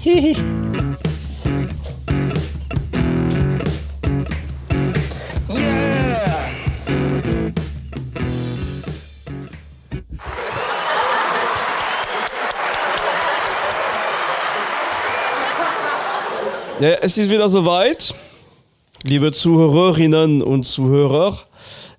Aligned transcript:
Hihi. 0.00 0.36
Ja, 16.80 16.94
es 17.00 17.16
ist 17.16 17.30
wieder 17.30 17.48
soweit, 17.48 18.12
liebe 19.04 19.30
Zuhörerinnen 19.30 20.42
und 20.42 20.64
Zuhörer. 20.64 21.38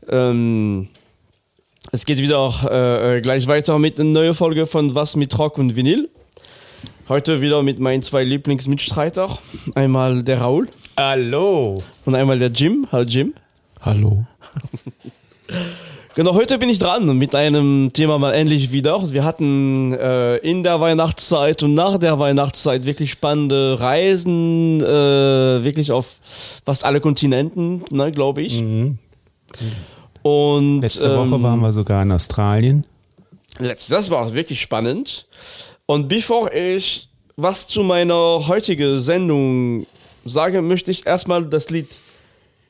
Ähm, 0.10 0.90
es 1.94 2.04
geht 2.04 2.20
wieder 2.20 3.16
äh, 3.16 3.22
gleich 3.22 3.48
weiter 3.48 3.80
mit 3.80 3.98
einer 3.98 4.10
neuen 4.10 4.34
Folge 4.34 4.66
von 4.66 4.94
Was 4.94 5.16
mit 5.16 5.40
Rock 5.40 5.58
und 5.58 5.78
Vinyl. 5.78 6.10
Heute 7.10 7.42
wieder 7.42 7.64
mit 7.64 7.80
meinen 7.80 8.02
zwei 8.02 8.24
Lieblingsmitstreiter. 8.24 9.38
Einmal 9.76 10.24
der 10.24 10.40
Raul 10.40 10.70
Hallo. 10.96 11.84
und 12.06 12.16
einmal 12.16 12.40
der 12.40 12.48
Jim. 12.48 12.88
Hallo 12.92 13.04
Jim. 13.04 13.34
Hallo. 13.82 14.26
Genau, 16.16 16.36
heute 16.36 16.60
bin 16.60 16.70
ich 16.70 16.78
dran 16.78 17.18
mit 17.18 17.34
einem 17.34 17.90
Thema 17.92 18.20
mal 18.20 18.34
endlich 18.34 18.72
wieder. 18.72 19.12
Wir 19.12 19.24
hatten 19.24 19.94
äh, 19.94 20.36
in 20.38 20.62
der 20.62 20.80
Weihnachtszeit 20.80 21.64
und 21.64 21.74
nach 21.74 21.98
der 21.98 22.20
Weihnachtszeit 22.20 22.86
wirklich 22.86 23.12
spannende 23.12 23.80
Reisen, 23.80 24.80
äh, 24.80 24.86
wirklich 25.64 25.92
auf 25.92 26.20
fast 26.64 26.86
alle 26.86 27.02
Kontinenten, 27.02 27.84
ne, 27.92 28.12
glaube 28.12 28.44
ich. 28.44 28.64
Und 30.22 30.82
Letzte 30.82 31.18
Woche 31.18 31.34
ähm, 31.36 31.42
waren 31.42 31.60
wir 31.62 31.72
sogar 31.72 32.04
in 32.04 32.12
Australien. 32.12 32.86
Letzt, 33.58 33.92
das 33.92 34.12
war 34.12 34.36
wirklich 34.36 34.62
spannend. 34.62 35.26
Und 35.86 36.08
bevor 36.08 36.52
ich 36.54 37.10
was 37.36 37.68
zu 37.68 37.84
meiner 37.84 38.48
heutigen 38.48 39.02
Sendung 39.02 39.86
sage, 40.24 40.62
möchte 40.62 40.92
ich 40.92 41.06
erstmal 41.06 41.44
das 41.46 41.70
Lied 41.70 41.88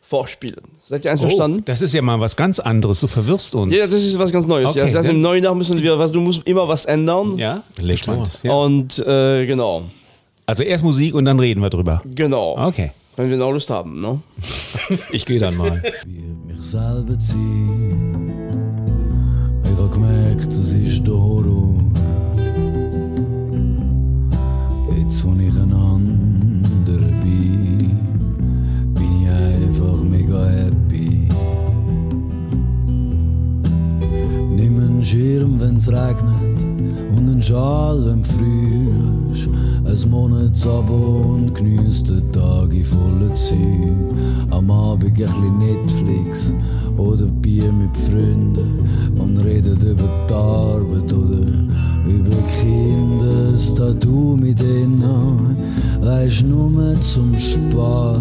vorspielen. 0.02 0.64
Seid 0.84 1.06
ihr 1.06 1.12
einverstanden? 1.12 1.60
Oh, 1.60 1.64
das 1.66 1.82
ist 1.82 1.94
ja 1.94 2.02
mal 2.02 2.20
was 2.20 2.36
ganz 2.36 2.60
anderes. 2.60 3.02
Du 3.02 3.08
verwirrst 3.08 3.54
uns. 3.56 3.76
Ja, 3.76 3.86
das 3.86 3.94
ist 4.04 4.18
was 4.18 4.32
ganz 4.32 4.48
Neues. 4.48 4.72
Okay, 4.72 4.88
ja, 4.88 4.94
das 4.94 5.06
im 5.06 5.22
neuen 5.22 5.44
Jahr 5.44 5.54
müssen 5.54 5.82
wir, 5.82 6.00
was, 6.00 6.12
du 6.12 6.22
musst 6.22 6.48
immer 6.48 6.68
was 6.68 6.86
ändern. 6.86 7.38
Ja? 7.38 7.62
Leg 7.80 8.06
los. 8.08 8.40
Ja. 8.44 8.54
Und 8.54 8.98
äh, 9.00 9.46
genau, 9.46 9.84
Also 10.46 10.64
erst 10.64 10.84
Musik 10.84 11.14
und 11.14 11.26
dann 11.26 11.40
reden 11.40 11.62
wir 11.62 11.70
drüber. 11.70 12.02
genau. 12.16 12.58
Okay. 12.58 12.92
Wenn 13.16 13.30
wir 13.30 13.38
noch 13.38 13.52
Lust 13.52 13.70
haben, 13.70 14.02
ne? 14.02 14.20
Ich 15.12 15.28
gehe 15.28 15.38
dann 15.40 15.56
mal. 15.56 15.84
Jetzt, 25.14 25.26
wo 25.26 25.34
ich 25.34 25.54
ein 25.54 25.72
anderer 25.72 27.12
bin, 27.22 27.78
bin 28.96 29.22
ich 29.22 29.30
einfach 29.30 30.02
mega 30.02 30.44
happy. 30.44 31.30
Nimm 34.56 34.80
einen 34.82 35.06
Schirm, 35.06 35.60
wenn's 35.60 35.88
regnet 35.88 36.53
und 37.24 37.30
einen 37.30 37.42
Schal 37.42 38.08
im 38.08 38.24
Frühjahr. 38.24 39.54
Ein 39.86 40.10
Monatsabo 40.10 41.36
und 41.36 41.54
geniesst 41.56 42.10
den 42.10 42.32
Tag 42.32 42.74
in 42.74 42.86
voller 42.86 43.34
Zeug. 43.36 43.58
Am 44.52 44.70
Abend 44.70 45.06
ein 45.06 45.14
bisschen 45.14 45.60
Netflix 45.60 46.54
oder 46.98 47.26
Bier 47.26 47.72
mit 47.72 47.96
Freunden 47.96 48.88
und 49.18 49.38
redet 49.38 49.84
über 49.84 50.10
die 50.30 50.34
Arbeit 50.34 51.14
oder 51.14 51.48
über 52.08 52.36
Kinder, 52.62 53.52
das 53.52 53.74
Tattoo 53.74 54.36
mit 54.36 54.62
ihnen. 54.62 55.58
Weisst 56.02 56.46
nur 56.46 57.00
zum 57.02 57.38
Spaß, 57.38 58.20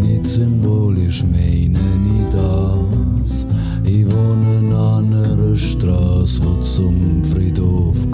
nicht 0.00 0.26
symbolisch 0.26 1.22
meine 1.24 1.78
ich 1.78 2.32
das. 2.32 3.07
Straße, 6.28 6.44
wo 6.44 6.62
zum 6.62 7.24
Friedhof 7.24 8.07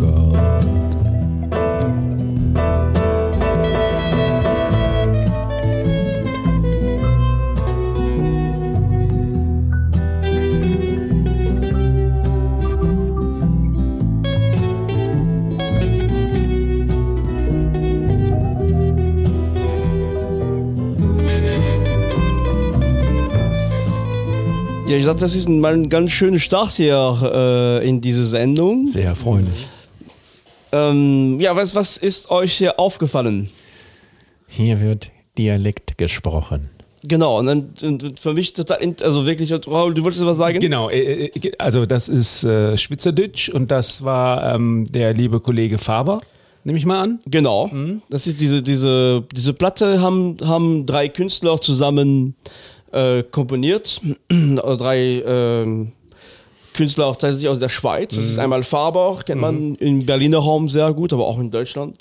Dachte, 25.14 25.26
das 25.26 25.36
ist 25.36 25.48
mal 25.48 25.74
ein 25.74 25.88
ganz 25.88 26.10
schöner 26.10 26.40
Start 26.40 26.72
hier 26.72 27.80
äh, 27.80 27.88
in 27.88 28.00
diese 28.00 28.24
Sendung. 28.24 28.88
Sehr 28.88 29.04
erfreulich. 29.04 29.68
Ähm, 30.72 31.38
ja, 31.38 31.54
was, 31.54 31.76
was 31.76 31.96
ist 31.96 32.30
euch 32.32 32.54
hier 32.54 32.80
aufgefallen? 32.80 33.48
Hier 34.48 34.80
wird 34.80 35.12
Dialekt 35.38 35.98
gesprochen. 35.98 36.68
Genau, 37.04 37.38
und, 37.38 37.46
dann, 37.46 37.74
und 37.84 38.18
für 38.18 38.34
mich 38.34 38.54
total, 38.54 38.78
also 39.02 39.24
wirklich, 39.24 39.52
Raul, 39.52 39.94
du 39.94 40.02
wolltest 40.02 40.24
was 40.26 40.36
sagen? 40.36 40.58
Genau, 40.58 40.90
äh, 40.90 41.26
äh, 41.26 41.52
also 41.58 41.86
das 41.86 42.08
ist 42.08 42.42
äh, 42.42 42.76
Schweizerdeutsch 42.76 43.50
und 43.50 43.70
das 43.70 44.02
war 44.02 44.52
ähm, 44.52 44.84
der 44.90 45.14
liebe 45.14 45.38
Kollege 45.38 45.78
Faber, 45.78 46.22
nehme 46.64 46.76
ich 46.76 46.86
mal 46.86 47.00
an. 47.00 47.20
Genau. 47.26 47.70
Das 48.10 48.26
ist 48.26 48.40
diese, 48.40 48.62
diese, 48.62 49.22
diese 49.32 49.52
Platte 49.52 50.00
haben, 50.00 50.38
haben 50.44 50.86
drei 50.86 51.08
Künstler 51.08 51.60
zusammen 51.60 52.34
äh, 52.94 53.22
komponiert. 53.24 54.00
Drei 54.30 55.22
ähm, 55.26 55.92
Künstler 56.74 57.06
auch 57.06 57.16
tatsächlich 57.16 57.48
aus 57.48 57.58
der 57.58 57.68
Schweiz. 57.68 58.14
Das 58.14 58.24
ist 58.24 58.38
einmal 58.38 58.62
Faber, 58.62 59.20
kennt 59.24 59.40
man 59.40 59.76
im 59.76 60.04
Berliner 60.04 60.38
Raum 60.38 60.68
sehr 60.68 60.92
gut, 60.92 61.12
aber 61.12 61.26
auch 61.26 61.38
in 61.38 61.50
Deutschland. 61.50 61.96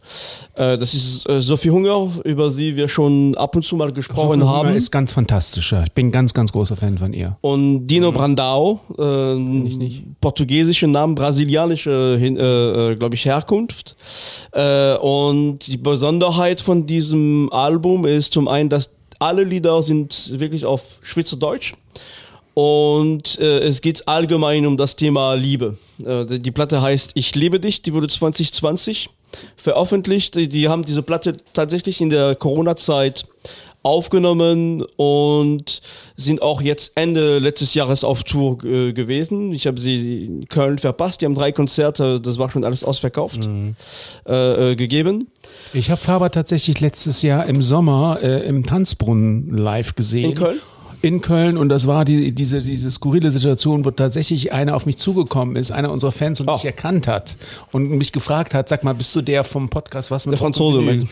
Äh, 0.56 0.78
das 0.78 0.94
ist 0.94 1.30
äh, 1.30 1.42
Sophie 1.42 1.70
Hunger, 1.70 2.12
über 2.26 2.50
sie 2.50 2.76
wir 2.76 2.90
schon 2.90 3.36
ab 3.38 3.56
und 3.56 3.64
zu 3.64 3.76
mal 3.76 3.92
gesprochen 3.92 4.40
Sophie 4.40 4.52
haben. 4.52 4.68
Hunger 4.70 4.78
ist 4.78 4.92
ganz 4.92 5.14
fantastisch. 5.14 5.74
Ich 5.74 5.92
bin 5.94 6.12
ganz, 6.12 6.34
ganz 6.34 6.52
großer 6.52 6.76
Fan 6.76 6.98
von 6.98 7.14
ihr. 7.14 7.38
Und 7.42 7.88
Dino 7.88 8.12
Brandao, 8.12 8.80
äh, 8.98 9.90
portugiesische 10.20 10.88
Namen, 10.88 11.16
brasilianische, 11.16 12.18
äh, 12.20 12.92
äh, 12.92 12.96
glaube 12.96 13.16
ich, 13.16 13.26
Herkunft. 13.26 13.96
Äh, 14.52 14.96
und 14.98 15.60
die 15.68 15.78
Besonderheit 15.78 16.62
von 16.62 16.88
diesem 16.88 17.50
Album 17.54 18.06
ist 18.06 18.34
zum 18.34 18.48
einen, 18.48 18.70
dass 18.70 18.90
alle 19.24 19.44
Lieder 19.44 19.82
sind 19.82 20.38
wirklich 20.40 20.66
auf 20.66 21.00
Schweizerdeutsch. 21.02 21.74
Und 22.54 23.40
äh, 23.40 23.60
es 23.60 23.82
geht 23.82 24.08
allgemein 24.08 24.68
um 24.68 24.78
das 24.78 24.96
Thema 24.96 25.34
Liebe. 25.34 25.76
Äh, 26.06 26.40
die 26.40 26.52
Platte 26.52 26.82
heißt 26.82 27.12
Ich 27.16 27.34
liebe 27.34 27.60
dich, 27.60 27.82
die 27.82 27.94
wurde 27.94 28.08
2020 28.08 29.10
veröffentlicht. 29.56 30.36
Die, 30.36 30.48
die 30.48 30.68
haben 30.68 30.84
diese 30.84 31.02
Platte 31.02 31.38
tatsächlich 31.54 32.00
in 32.00 32.10
der 32.12 32.36
Corona-Zeit 32.36 33.26
aufgenommen 33.84 34.84
und 34.96 35.82
sind 36.16 36.42
auch 36.42 36.62
jetzt 36.62 36.94
Ende 36.96 37.40
letztes 37.40 37.74
Jahres 37.74 38.04
auf 38.04 38.24
Tour 38.24 38.64
äh, 38.64 38.94
gewesen. 38.94 39.52
Ich 39.52 39.68
habe 39.68 39.80
sie 39.80 40.26
in 40.26 40.48
Köln 40.48 40.80
verpasst. 40.80 41.22
Die 41.22 41.26
haben 41.26 41.36
drei 41.36 41.52
Konzerte, 41.52 42.20
das 42.20 42.40
war 42.40 42.50
schon 42.50 42.66
alles 42.66 42.84
ausverkauft, 42.84 43.50
äh, 44.26 44.72
äh, 44.72 44.76
gegeben. 44.76 45.28
Ich 45.74 45.92
habe 45.92 46.00
Faber 46.00 46.32
tatsächlich 46.32 46.80
letztes 46.80 47.22
Jahr 47.22 47.46
im 47.46 47.62
Sommer 47.62 48.20
äh, 48.22 48.48
im 48.48 48.64
Tanzbrunnen 48.66 49.56
live 49.58 49.96
gesehen. 49.96 50.32
In 50.32 50.38
Köln? 50.38 50.60
In 51.04 51.20
Köln 51.20 51.58
und 51.58 51.68
das 51.68 51.86
war 51.86 52.06
die, 52.06 52.32
diese, 52.34 52.62
diese 52.62 52.90
skurrile 52.90 53.30
Situation, 53.30 53.84
wo 53.84 53.92
tatsächlich 53.92 54.54
einer 54.54 54.74
auf 54.74 54.86
mich 54.86 54.96
zugekommen 54.98 55.58
ist, 55.58 55.70
einer 55.70 55.92
unserer 55.92 56.14
Fans 56.14 56.40
und 56.40 56.50
Oh. 56.50 56.54
mich 56.54 56.64
erkannt 56.64 57.08
hat 57.10 57.36
und 57.74 57.90
mich 57.90 58.14
gefragt 58.14 58.54
hat, 58.54 58.70
sag 58.70 58.86
mal, 58.86 58.94
bist 58.96 59.14
du 59.14 59.22
der 59.22 59.44
vom 59.44 59.68
Podcast 59.70 60.12
was 60.12 60.26
mit 60.26 60.32
Der 60.32 60.40
Franzose, 60.40 60.80
Rock 60.80 61.08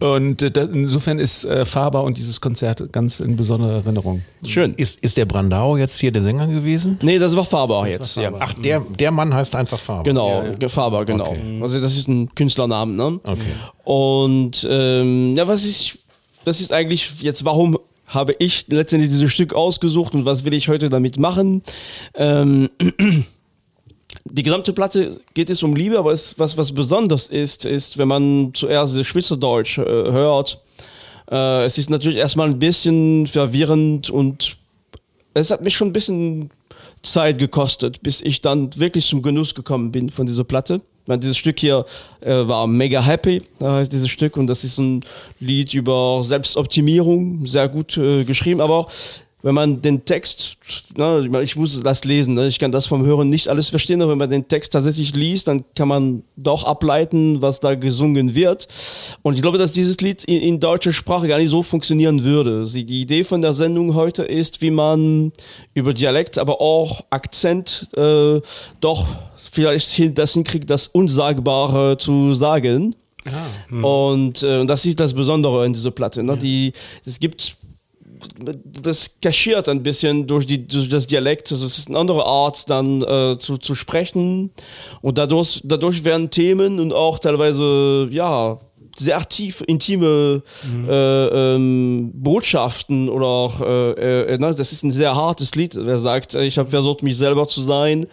und 0.16 0.42
äh, 0.42 0.64
insofern 0.70 1.18
ist 1.18 1.46
äh, 1.46 1.64
Faber 1.64 2.02
und 2.04 2.18
dieses 2.18 2.42
Konzert 2.42 2.92
ganz 2.92 3.20
in 3.20 3.36
besonderer 3.36 3.72
Erinnerung. 3.84 4.20
Schön. 4.44 4.74
Ist, 4.74 4.98
ist 5.02 5.16
der 5.16 5.24
Brandau 5.24 5.78
jetzt 5.78 5.98
hier 5.98 6.12
der 6.12 6.20
Sänger 6.20 6.46
gewesen? 6.46 6.98
Nee, 7.00 7.18
das 7.18 7.34
war 7.34 7.46
Faber 7.46 7.88
jetzt. 7.88 8.18
war 8.18 8.24
Ja. 8.24 8.30
Faber. 8.32 8.44
Ach, 8.46 8.52
der, 8.52 8.80
der 8.80 9.10
Mann 9.12 9.32
heißt 9.32 9.54
einfach 9.56 9.78
Faber. 9.80 10.02
Genau, 10.02 10.42
Ja, 10.42 10.52
ja. 10.60 10.68
Faber, 10.68 11.06
genau. 11.06 11.30
Okay. 11.30 11.60
Also 11.62 11.80
das 11.80 11.96
ist 11.96 12.06
ein 12.06 12.34
Künstlernamen, 12.34 12.96
ne? 12.96 13.18
Okay. 13.24 13.40
Und 13.84 14.66
ähm, 14.70 15.34
ja, 15.38 15.48
was 15.48 15.64
ich, 15.64 15.98
das 16.44 16.60
ist 16.60 16.70
eigentlich 16.70 17.22
jetzt, 17.22 17.46
warum 17.46 17.78
habe 18.08 18.34
ich 18.38 18.66
letztendlich 18.68 19.10
dieses 19.10 19.32
Stück 19.32 19.54
ausgesucht 19.54 20.14
und 20.14 20.24
was 20.24 20.44
will 20.44 20.54
ich 20.54 20.68
heute 20.68 20.88
damit 20.88 21.18
machen? 21.18 21.62
Ähm, 22.14 22.68
die 24.24 24.42
gesamte 24.42 24.72
Platte 24.72 25.20
geht 25.34 25.50
es 25.50 25.62
um 25.62 25.76
Liebe, 25.76 25.98
aber 25.98 26.12
es, 26.12 26.38
was, 26.38 26.56
was 26.56 26.72
besonders 26.72 27.28
ist, 27.28 27.64
ist, 27.64 27.98
wenn 27.98 28.08
man 28.08 28.50
zuerst 28.54 28.96
das 28.96 29.06
Schweizerdeutsch 29.06 29.78
äh, 29.78 29.82
hört, 29.82 30.60
äh, 31.30 31.64
es 31.64 31.78
ist 31.78 31.90
natürlich 31.90 32.18
erstmal 32.18 32.48
ein 32.48 32.58
bisschen 32.58 33.26
verwirrend 33.26 34.10
und 34.10 34.56
es 35.34 35.50
hat 35.50 35.62
mich 35.62 35.76
schon 35.76 35.88
ein 35.88 35.92
bisschen 35.92 36.50
Zeit 37.02 37.38
gekostet, 37.38 38.02
bis 38.02 38.20
ich 38.20 38.40
dann 38.40 38.74
wirklich 38.76 39.06
zum 39.06 39.22
Genuss 39.22 39.54
gekommen 39.54 39.92
bin 39.92 40.10
von 40.10 40.26
dieser 40.26 40.44
Platte. 40.44 40.80
Meine, 41.08 41.20
dieses 41.20 41.36
Stück 41.36 41.58
hier 41.58 41.84
äh, 42.20 42.30
war 42.30 42.66
mega 42.66 43.02
happy, 43.02 43.42
da 43.58 43.76
heißt 43.76 43.92
dieses 43.92 44.10
Stück, 44.10 44.36
und 44.36 44.46
das 44.46 44.64
ist 44.64 44.78
ein 44.78 45.04
Lied 45.40 45.74
über 45.74 46.22
Selbstoptimierung, 46.22 47.46
sehr 47.46 47.68
gut 47.68 47.96
äh, 47.96 48.24
geschrieben, 48.24 48.60
aber 48.60 48.86
wenn 49.42 49.54
man 49.54 49.80
den 49.80 50.04
Text, 50.04 50.56
ne, 50.96 51.28
ich 51.42 51.54
muss 51.54 51.80
das 51.80 52.04
lesen, 52.04 52.34
ne, 52.34 52.48
ich 52.48 52.58
kann 52.58 52.72
das 52.72 52.86
vom 52.86 53.06
Hören 53.06 53.28
nicht 53.28 53.46
alles 53.48 53.68
verstehen, 53.68 54.02
aber 54.02 54.12
wenn 54.12 54.18
man 54.18 54.30
den 54.30 54.48
Text 54.48 54.72
tatsächlich 54.72 55.14
liest, 55.14 55.46
dann 55.46 55.64
kann 55.76 55.86
man 55.86 56.24
doch 56.36 56.64
ableiten, 56.64 57.40
was 57.40 57.60
da 57.60 57.76
gesungen 57.76 58.34
wird. 58.34 58.66
Und 59.22 59.34
ich 59.34 59.42
glaube, 59.42 59.58
dass 59.58 59.70
dieses 59.70 60.00
Lied 60.00 60.24
in, 60.24 60.40
in 60.40 60.60
deutscher 60.60 60.92
Sprache 60.92 61.28
gar 61.28 61.38
nicht 61.38 61.50
so 61.50 61.62
funktionieren 61.62 62.24
würde. 62.24 62.66
Die 62.66 63.00
Idee 63.00 63.22
von 63.22 63.40
der 63.40 63.52
Sendung 63.52 63.94
heute 63.94 64.24
ist, 64.24 64.60
wie 64.60 64.72
man 64.72 65.32
über 65.72 65.94
Dialekt, 65.94 66.36
aber 66.36 66.60
auch 66.60 67.04
Akzent 67.10 67.88
äh, 67.96 68.40
doch 68.80 69.06
vielleicht 69.52 70.18
das 70.18 70.34
hinkriegt, 70.34 70.68
das 70.70 70.88
Unsagbare 70.88 71.96
zu 71.98 72.34
sagen. 72.34 72.94
Ah, 73.26 73.30
hm. 73.68 73.84
Und 73.84 74.42
äh, 74.42 74.64
das 74.64 74.86
ist 74.86 75.00
das 75.00 75.12
Besondere 75.12 75.66
in 75.66 75.72
dieser 75.72 75.90
Platte. 75.90 76.22
Ne? 76.22 76.32
Ja. 76.32 76.38
Die, 76.38 76.72
es 77.04 77.18
gibt 77.18 77.56
das 78.82 79.20
kaschiert 79.20 79.68
ein 79.68 79.82
bisschen 79.82 80.26
durch, 80.26 80.46
die, 80.46 80.66
durch 80.66 80.88
das 80.88 81.06
Dialekt. 81.06 81.50
Also 81.52 81.66
es 81.66 81.78
ist 81.78 81.88
eine 81.88 81.98
andere 81.98 82.26
Art, 82.26 82.68
dann 82.70 83.02
äh, 83.02 83.38
zu, 83.38 83.58
zu 83.58 83.74
sprechen. 83.74 84.50
Und 85.00 85.18
dadurch, 85.18 85.60
dadurch 85.64 86.04
werden 86.04 86.30
Themen 86.30 86.80
und 86.80 86.92
auch 86.92 87.18
teilweise, 87.18 88.08
ja, 88.10 88.58
sehr 88.96 89.24
tief 89.28 89.62
intime 89.66 90.42
mhm. 90.64 90.88
äh, 90.88 91.26
ähm, 91.54 92.10
Botschaften 92.14 93.08
oder 93.08 93.26
auch, 93.26 93.60
äh, 93.60 94.34
äh, 94.34 94.38
ne, 94.38 94.52
das 94.54 94.72
ist 94.72 94.82
ein 94.82 94.90
sehr 94.90 95.14
hartes 95.14 95.54
Lied. 95.54 95.76
Er 95.76 95.98
sagt, 95.98 96.34
ich 96.34 96.58
habe 96.58 96.70
versucht, 96.70 97.04
mich 97.04 97.16
selber 97.16 97.46
zu 97.46 97.62
sein. 97.62 98.06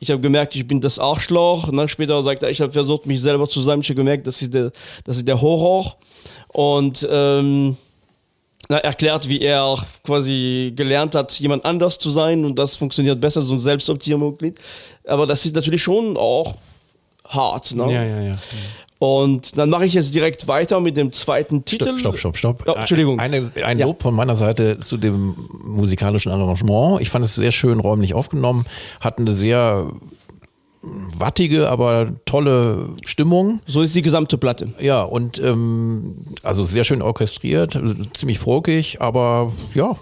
Ich 0.00 0.10
habe 0.10 0.20
gemerkt, 0.20 0.56
ich 0.56 0.66
bin 0.66 0.80
das 0.80 0.98
Arschloch. 0.98 1.68
Und 1.68 1.76
dann 1.76 1.88
später 1.88 2.20
sagt 2.22 2.42
er, 2.42 2.50
ich 2.50 2.60
habe 2.60 2.72
versucht, 2.72 3.06
mich 3.06 3.20
selber 3.20 3.48
zu 3.48 3.60
sein. 3.60 3.80
Ich 3.80 3.88
habe 3.88 3.96
gemerkt, 3.96 4.26
das 4.26 4.42
ist 4.42 4.52
der, 4.52 4.72
das 5.04 5.18
ist 5.18 5.28
der 5.28 5.40
Horror. 5.40 5.96
Und 6.48 7.06
ähm, 7.10 7.76
erklärt, 8.68 9.28
wie 9.28 9.40
er 9.40 9.76
quasi 10.04 10.72
gelernt 10.74 11.14
hat, 11.14 11.38
jemand 11.40 11.64
anders 11.64 11.98
zu 11.98 12.10
sein 12.10 12.44
und 12.44 12.58
das 12.58 12.76
funktioniert 12.76 13.20
besser, 13.20 13.42
so 13.42 13.54
ein 13.54 13.60
Selbstoptimierungsglied. 13.60 14.58
Aber 15.06 15.26
das 15.26 15.44
ist 15.44 15.54
natürlich 15.54 15.82
schon 15.82 16.16
auch 16.16 16.54
hart. 17.28 17.74
Ne? 17.74 17.92
Ja, 17.92 18.04
ja, 18.04 18.20
ja. 18.20 18.38
Und 19.00 19.56
dann 19.56 19.70
mache 19.70 19.86
ich 19.86 19.94
jetzt 19.94 20.14
direkt 20.14 20.46
weiter 20.46 20.78
mit 20.78 20.98
dem 20.98 21.10
zweiten 21.10 21.64
Titel. 21.64 21.96
Stopp, 21.96 22.18
stopp, 22.18 22.36
stopp. 22.36 22.64
Oh, 22.66 22.72
Entschuldigung. 22.72 23.18
Eine, 23.18 23.50
ein 23.64 23.78
Lob 23.78 24.00
ja. 24.00 24.02
von 24.02 24.14
meiner 24.14 24.34
Seite 24.34 24.78
zu 24.78 24.98
dem 24.98 25.36
musikalischen 25.64 26.30
Arrangement. 26.30 27.00
Ich 27.00 27.08
fand 27.08 27.24
es 27.24 27.34
sehr 27.34 27.50
schön 27.50 27.80
räumlich 27.80 28.12
aufgenommen, 28.12 28.66
hat 29.00 29.18
eine 29.18 29.32
sehr 29.32 29.90
wattige, 31.16 31.70
aber 31.70 32.12
tolle 32.26 32.90
Stimmung. 33.06 33.60
So 33.64 33.80
ist 33.80 33.96
die 33.96 34.02
gesamte 34.02 34.36
Platte. 34.36 34.74
Ja, 34.78 35.02
und 35.02 35.38
ähm, 35.38 36.16
also 36.42 36.66
sehr 36.66 36.84
schön 36.84 37.00
orchestriert, 37.00 37.80
ziemlich 38.12 38.38
frokig, 38.38 39.00
aber 39.00 39.50
ja, 39.74 39.96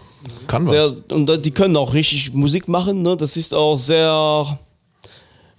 kann 0.49 0.67
sehr, 0.67 0.87
was. 0.87 1.03
Und 1.13 1.45
die 1.45 1.53
können 1.53 1.77
auch 1.77 1.95
richtig 1.95 2.35
Musik 2.35 2.67
machen. 2.67 3.03
Ne? 3.03 3.17
Das 3.17 3.37
ist 3.37 3.55
auch 3.55 3.77
sehr, 3.77 4.59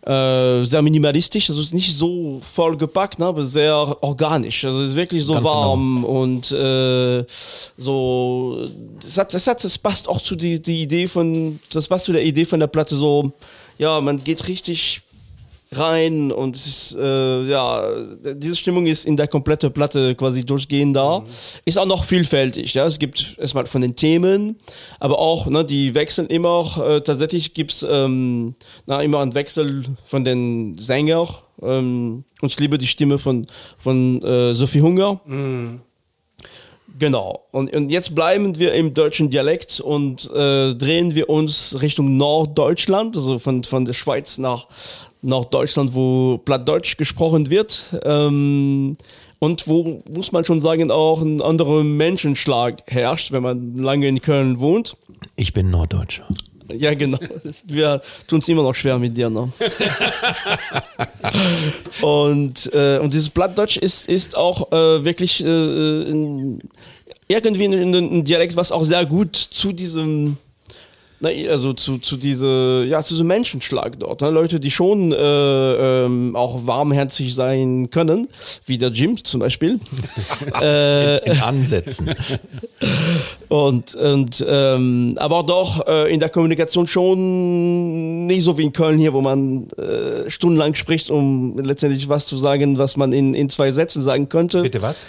äh, 0.09 0.65
sehr 0.65 0.81
minimalistisch. 0.81 1.49
Also 1.49 1.61
ist 1.61 1.73
nicht 1.73 1.93
so 1.93 2.41
vollgepackt, 2.41 3.19
ne? 3.19 3.27
aber 3.27 3.45
sehr 3.45 3.75
organisch. 4.01 4.65
Also 4.65 4.81
es 4.81 4.89
ist 4.89 4.95
wirklich 4.95 5.23
so 5.23 5.33
Ganz 5.33 5.45
genau. 5.45 5.55
warm 5.55 5.95
genau. 6.01 6.07
und 6.07 6.51
äh, 6.51 7.25
so. 7.77 8.67
Es, 9.05 9.17
hat, 9.19 9.33
es, 9.35 9.45
hat, 9.45 9.63
es 9.63 9.77
passt 9.77 10.09
auch 10.09 10.19
zu 10.19 10.35
die, 10.35 10.59
die 10.59 10.81
Idee 10.81 11.07
von, 11.07 11.59
das 11.71 11.87
passt 11.87 12.05
zu 12.05 12.13
der 12.13 12.23
Idee 12.23 12.45
von 12.45 12.59
der 12.59 12.67
Platte 12.67 12.95
so. 12.95 13.31
Ja, 13.77 14.01
man 14.01 14.23
geht 14.23 14.47
richtig 14.47 15.01
rein 15.71 16.31
und 16.31 16.55
es 16.55 16.65
ist, 16.65 16.97
äh, 16.99 17.43
ja, 17.43 17.83
diese 18.33 18.55
Stimmung 18.55 18.87
ist 18.87 19.05
in 19.05 19.17
der 19.17 19.27
kompletten 19.27 19.71
Platte 19.71 20.15
quasi 20.15 20.45
durchgehend 20.45 20.95
da. 20.95 21.19
Mhm. 21.19 21.25
Ist 21.65 21.77
auch 21.77 21.85
noch 21.85 22.03
vielfältig, 22.03 22.73
ja. 22.73 22.85
Es 22.85 22.97
gibt 22.97 23.37
erstmal 23.37 23.65
von 23.67 23.81
den 23.81 23.95
Themen, 23.95 24.57
aber 24.99 25.19
auch, 25.19 25.47
ne, 25.47 25.63
die 25.63 25.93
wechseln 25.93 26.27
immer. 26.27 26.65
Äh, 26.83 27.01
tatsächlich 27.01 27.53
gibt's 27.53 27.85
ähm, 27.87 28.55
na, 28.87 29.01
immer 29.01 29.19
einen 29.19 29.35
Wechsel 29.35 29.83
von 30.05 30.23
den 30.23 30.77
Sängern. 30.77 31.27
Ähm, 31.61 32.23
und 32.41 32.51
ich 32.51 32.59
liebe 32.59 32.77
die 32.77 32.87
Stimme 32.87 33.19
von, 33.19 33.45
von 33.77 34.23
äh, 34.23 34.53
Sophie 34.53 34.81
Hunger. 34.81 35.19
Mhm. 35.25 35.81
Genau. 36.97 37.45
Und, 37.51 37.73
und 37.73 37.89
jetzt 37.89 38.13
bleiben 38.13 38.59
wir 38.59 38.73
im 38.73 38.93
deutschen 38.93 39.29
Dialekt 39.29 39.79
und 39.79 40.29
äh, 40.31 40.73
drehen 40.75 41.15
wir 41.15 41.29
uns 41.29 41.77
Richtung 41.81 42.17
Norddeutschland, 42.17 43.15
also 43.15 43.39
von, 43.39 43.63
von 43.63 43.85
der 43.85 43.93
Schweiz 43.93 44.37
nach, 44.37 44.67
nach 45.21 45.45
Deutschland, 45.45 45.93
wo 45.93 46.37
Plattdeutsch 46.37 46.97
gesprochen 46.97 47.49
wird. 47.49 47.95
Ähm, 48.03 48.97
und 49.39 49.67
wo, 49.67 50.03
muss 50.09 50.31
man 50.33 50.43
schon 50.43 50.59
sagen, 50.59 50.91
auch 50.91 51.21
ein 51.21 51.41
anderer 51.41 51.83
Menschenschlag 51.83 52.83
herrscht, 52.87 53.31
wenn 53.31 53.43
man 53.43 53.75
lange 53.75 54.07
in 54.07 54.21
Köln 54.21 54.59
wohnt. 54.59 54.97
Ich 55.37 55.53
bin 55.53 55.71
Norddeutscher. 55.71 56.27
Ja, 56.77 56.93
genau. 56.93 57.17
Wir 57.65 58.01
tun 58.27 58.39
es 58.39 58.47
immer 58.47 58.63
noch 58.63 58.75
schwer 58.75 58.99
mit 58.99 59.17
dir. 59.17 59.29
Ne? 59.29 59.51
und, 62.01 62.71
äh, 62.73 62.99
und 62.99 63.13
dieses 63.13 63.29
Plattdeutsch 63.29 63.77
ist, 63.77 64.07
ist 64.07 64.37
auch 64.37 64.71
äh, 64.71 65.03
wirklich 65.03 65.43
äh, 65.43 66.01
in, 66.03 66.59
irgendwie 67.27 67.65
ein, 67.65 67.93
ein 67.93 68.23
Dialekt, 68.23 68.55
was 68.55 68.71
auch 68.71 68.83
sehr 68.83 69.05
gut 69.05 69.35
zu 69.35 69.71
diesem 69.71 70.37
na, 71.21 71.29
also 71.49 71.73
zu, 71.73 71.97
zu 71.97 72.15
diese, 72.15 72.85
ja, 72.87 73.01
zu 73.01 73.13
diesem 73.13 73.27
Menschenschlag 73.27 73.99
dort. 73.99 74.21
Ne? 74.21 74.29
Leute, 74.29 74.59
die 74.59 74.71
schon 74.71 75.11
äh, 75.11 75.15
ähm, 76.05 76.35
auch 76.35 76.65
warmherzig 76.65 77.35
sein 77.35 77.89
können, 77.89 78.27
wie 78.65 78.77
der 78.77 78.89
Jim 78.89 79.21
zum 79.23 79.41
Beispiel. 79.41 79.79
äh, 80.61 81.17
in, 81.25 81.33
in 81.33 81.41
Ansätzen. 81.41 82.11
und, 83.49 83.95
und 83.95 84.45
ähm, 84.47 85.15
aber 85.17 85.43
doch 85.43 85.85
äh, 85.87 86.13
in 86.13 86.19
der 86.21 86.29
Kommunikation 86.29 86.87
schon 86.87 88.25
nicht 88.25 88.43
so 88.43 88.57
wie 88.57 88.63
in 88.63 88.73
Köln 88.73 88.97
hier, 88.97 89.13
wo 89.13 89.21
man 89.21 89.67
äh, 89.71 90.29
stundenlang 90.29 90.73
spricht, 90.73 91.09
um 91.09 91.57
letztendlich 91.57 92.07
was 92.07 92.27
zu 92.27 92.37
sagen, 92.37 92.77
was 92.77 92.95
man 92.95 93.11
in, 93.11 93.33
in 93.33 93.49
zwei 93.49 93.71
Sätzen 93.71 94.01
sagen 94.01 94.29
könnte. 94.29 94.61
Bitte 94.61 94.81
was? 94.81 95.05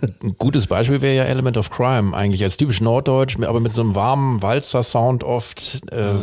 Ein 0.00 0.36
gutes 0.38 0.66
Beispiel 0.66 1.00
wäre 1.00 1.16
ja 1.16 1.24
Element 1.24 1.56
of 1.56 1.70
Crime, 1.70 2.16
eigentlich 2.16 2.42
als 2.42 2.56
typisch 2.56 2.80
Norddeutsch, 2.80 3.36
aber 3.40 3.60
mit 3.60 3.72
so 3.72 3.80
einem 3.80 3.94
warmen 3.94 4.42
Walzer-Sound 4.42 5.24
oft 5.24 5.80
äh, 5.90 6.14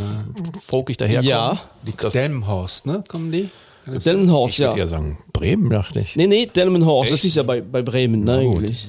folkig 0.62 0.96
daherkommen. 0.96 1.28
Ja. 1.28 1.60
Die 1.86 1.92
Delmenhorst, 1.92 2.86
ne? 2.86 3.04
Kommen 3.08 3.30
die? 3.32 3.50
Delmenhorst, 3.86 4.58
ja. 4.58 4.68
Ich 4.68 4.72
würde 4.72 4.80
ja 4.80 4.86
sagen 4.86 5.18
Bremen, 5.32 5.70
dachte 5.70 6.00
ich. 6.00 6.16
Nee, 6.16 6.26
nee, 6.26 6.46
Delmenhorst, 6.46 7.12
das 7.12 7.24
ist 7.24 7.36
ja 7.36 7.42
bei, 7.42 7.60
bei 7.60 7.82
Bremen, 7.82 8.24
ne, 8.24 8.38
eigentlich. 8.38 8.88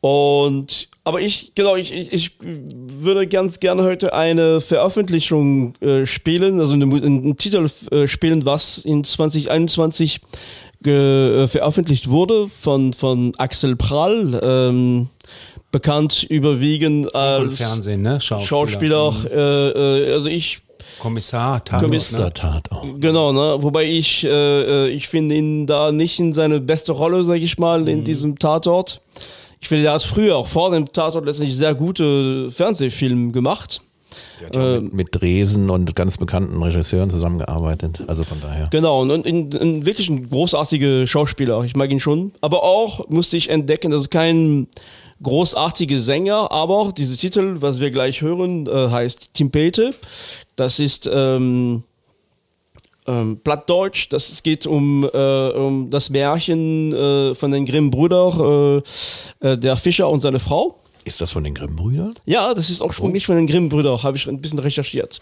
Und, 0.00 0.88
aber 1.04 1.20
ich, 1.20 1.52
genau, 1.54 1.76
ich, 1.76 1.92
ich, 1.92 2.12
ich 2.12 2.32
würde 2.40 3.26
ganz 3.26 3.60
gerne 3.60 3.82
heute 3.82 4.14
eine 4.14 4.60
Veröffentlichung 4.60 5.74
äh, 5.80 6.06
spielen, 6.06 6.60
also 6.60 6.72
einen, 6.72 6.92
einen 6.92 7.36
Titel 7.36 7.68
äh, 7.90 8.06
spielen, 8.06 8.46
was 8.46 8.78
in 8.78 9.04
2021 9.04 10.16
äh, 10.16 10.26
veröffentlicht 10.82 12.08
wurde 12.08 12.48
von, 12.48 12.92
von 12.92 13.32
Axel 13.36 13.76
Prall, 13.76 14.40
ähm, 14.42 15.08
bekannt 15.70 16.24
überwiegend 16.24 17.14
als 17.14 17.58
Fernsehen, 17.58 18.02
ne? 18.02 18.20
Schauspieler. 18.20 18.48
Schauspieler 18.48 19.10
mhm. 19.12 19.26
äh, 19.26 20.08
äh, 20.08 20.12
also 20.14 20.28
ich 20.28 20.62
Kommissar 20.98 21.64
Tatort. 21.64 21.82
Kommissar 21.84 22.24
ne? 22.26 22.32
Tatort. 22.32 23.00
Genau, 23.00 23.32
ne? 23.32 23.62
Wobei 23.62 23.84
ich, 23.84 24.24
äh, 24.24 24.86
äh, 24.86 24.88
ich 24.88 25.08
finde 25.08 25.34
ihn 25.34 25.66
da 25.66 25.92
nicht 25.92 26.18
in 26.18 26.32
seine 26.32 26.60
beste 26.60 26.92
Rolle, 26.92 27.22
sage 27.24 27.40
ich 27.40 27.58
mal, 27.58 27.88
in 27.88 28.00
mhm. 28.00 28.04
diesem 28.04 28.38
Tatort. 28.38 29.00
Ich 29.60 29.68
finde, 29.68 29.86
er 29.86 29.94
hat 29.94 30.02
früher 30.02 30.36
auch 30.36 30.46
vor 30.46 30.70
dem 30.70 30.90
Tatort 30.92 31.24
letztendlich 31.24 31.56
sehr 31.56 31.74
gute 31.74 32.50
Fernsehfilme 32.50 33.32
gemacht. 33.32 33.82
Ja 34.40 34.76
äh, 34.76 34.80
mit, 34.80 34.94
mit, 34.94 35.08
Dresen 35.12 35.70
und 35.70 35.94
ganz 35.96 36.18
bekannten 36.18 36.62
Regisseuren 36.62 37.10
zusammengearbeitet. 37.10 38.02
Also 38.06 38.24
von 38.24 38.40
daher. 38.40 38.68
Genau, 38.70 39.02
und 39.02 39.26
in, 39.26 39.52
in 39.52 39.84
wirklich 39.86 40.08
ein 40.08 40.28
großartiger 40.28 41.06
Schauspieler. 41.06 41.62
Ich 41.64 41.76
mag 41.76 41.90
ihn 41.90 42.00
schon. 42.00 42.32
Aber 42.40 42.62
auch 42.62 43.08
musste 43.08 43.36
ich 43.36 43.50
entdecken, 43.50 43.90
dass 43.90 44.10
kein 44.10 44.68
großartiger 45.22 45.98
Sänger, 45.98 46.50
aber 46.50 46.92
dieser 46.96 47.16
Titel, 47.16 47.56
was 47.60 47.80
wir 47.80 47.90
gleich 47.90 48.22
hören, 48.22 48.66
äh, 48.66 48.88
heißt 48.90 49.34
Timpete. 49.34 49.94
Das 50.56 50.78
ist 50.78 51.08
ähm, 51.12 51.82
ähm, 53.06 53.40
Plattdeutsch. 53.42 54.08
Das, 54.10 54.30
es 54.30 54.42
geht 54.42 54.66
um, 54.66 55.08
äh, 55.12 55.48
um 55.50 55.90
das 55.90 56.10
Märchen 56.10 56.92
äh, 56.94 57.34
von 57.34 57.50
den 57.50 57.66
Grimm-Brüdern, 57.66 58.82
äh, 59.42 59.48
äh, 59.52 59.58
der 59.58 59.76
Fischer 59.76 60.08
und 60.08 60.20
seine 60.20 60.38
Frau. 60.38 60.76
Ist 61.04 61.20
das 61.20 61.30
von 61.32 61.44
den 61.44 61.54
Grimm-Brüdern? 61.54 62.14
Ja, 62.26 62.54
das 62.54 62.70
ist 62.70 62.82
auch 62.82 62.88
ursprünglich 62.88 63.26
von 63.26 63.36
den 63.36 63.46
Grimm-Brüdern, 63.46 64.02
habe 64.02 64.16
ich 64.16 64.26
ein 64.26 64.40
bisschen 64.40 64.58
recherchiert. 64.58 65.20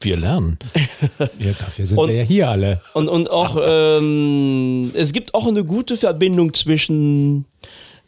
Wir 0.00 0.16
lernen. 0.16 0.58
ja, 1.38 1.52
dafür 1.58 1.86
sind 1.86 1.98
und, 1.98 2.08
wir 2.08 2.16
ja 2.16 2.22
hier 2.22 2.50
alle. 2.50 2.80
Und, 2.92 3.08
und 3.08 3.30
auch, 3.30 3.56
ähm, 3.60 4.90
es 4.94 5.12
gibt 5.12 5.34
auch 5.34 5.46
eine 5.46 5.64
gute 5.64 5.96
Verbindung 5.96 6.52
zwischen 6.52 7.46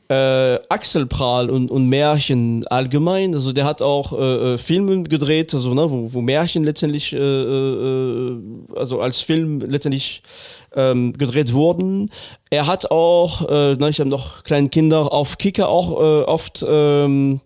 äh, 0.08 0.58
Axel 0.68 1.06
Prahl 1.06 1.50
und, 1.50 1.70
und 1.70 1.88
Märchen 1.88 2.66
allgemein. 2.68 3.34
Also 3.34 3.52
der 3.52 3.64
hat 3.64 3.82
auch 3.82 4.12
äh, 4.12 4.54
äh 4.54 4.58
Filme 4.58 5.02
gedreht, 5.02 5.52
also 5.54 5.74
ne, 5.74 5.90
wo, 5.90 6.12
wo 6.12 6.20
Märchen 6.20 6.64
letztendlich, 6.64 7.12
äh, 7.12 7.18
äh, 7.18 8.38
also 8.74 9.00
als 9.00 9.20
Film 9.20 9.60
letztendlich 9.60 10.22
ähm, 10.74 11.12
gedreht 11.12 11.52
wurden. 11.52 12.10
Er 12.50 12.66
hat 12.66 12.90
auch, 12.90 13.48
äh, 13.48 13.76
na, 13.78 13.88
ich 13.88 13.98
habe 13.98 14.10
noch 14.10 14.44
kleine 14.44 14.68
Kinder 14.68 15.12
auf 15.12 15.38
Kicker 15.38 15.68
auch 15.68 15.92
äh, 15.92 16.24
oft 16.24 16.64
ähm, 16.68 17.40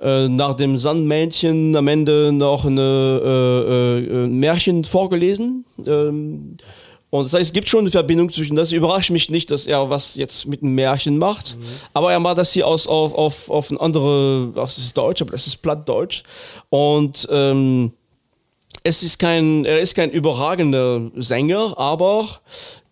äh, 0.00 0.28
nach 0.28 0.54
dem 0.54 0.78
Sandmännchen 0.78 1.76
am 1.76 1.86
Ende 1.86 2.32
noch 2.32 2.64
eine 2.64 3.20
äh, 3.22 4.24
äh, 4.24 4.26
Märchen 4.26 4.84
vorgelesen. 4.84 5.64
Ähm, 5.86 6.56
und 7.10 7.24
das 7.24 7.32
heißt, 7.34 7.48
es 7.48 7.52
gibt 7.52 7.68
schon 7.68 7.80
eine 7.80 7.90
Verbindung 7.90 8.32
zwischen 8.32 8.54
das. 8.54 8.70
Überrascht 8.70 9.10
mich 9.10 9.30
nicht, 9.30 9.50
dass 9.50 9.66
er 9.66 9.90
was 9.90 10.14
jetzt 10.14 10.46
mit 10.46 10.62
einem 10.62 10.76
Märchen 10.76 11.18
macht. 11.18 11.56
Mhm. 11.56 11.62
Aber 11.92 12.12
er 12.12 12.20
macht 12.20 12.38
das 12.38 12.52
hier 12.52 12.66
aus, 12.66 12.86
auf, 12.86 13.14
auf, 13.14 13.50
auf 13.50 13.70
ein 13.70 13.78
andere, 13.78 14.52
das 14.54 14.78
ist 14.78 14.96
Deutsch, 14.96 15.20
aber 15.20 15.32
das 15.32 15.48
ist 15.48 15.56
Plattdeutsch. 15.56 16.22
Und 16.68 17.26
ähm, 17.30 17.92
es 18.84 19.02
ist 19.02 19.18
kein, 19.18 19.64
er 19.64 19.80
ist 19.80 19.96
kein 19.96 20.10
überragender 20.10 21.10
Sänger, 21.16 21.76
aber 21.76 22.40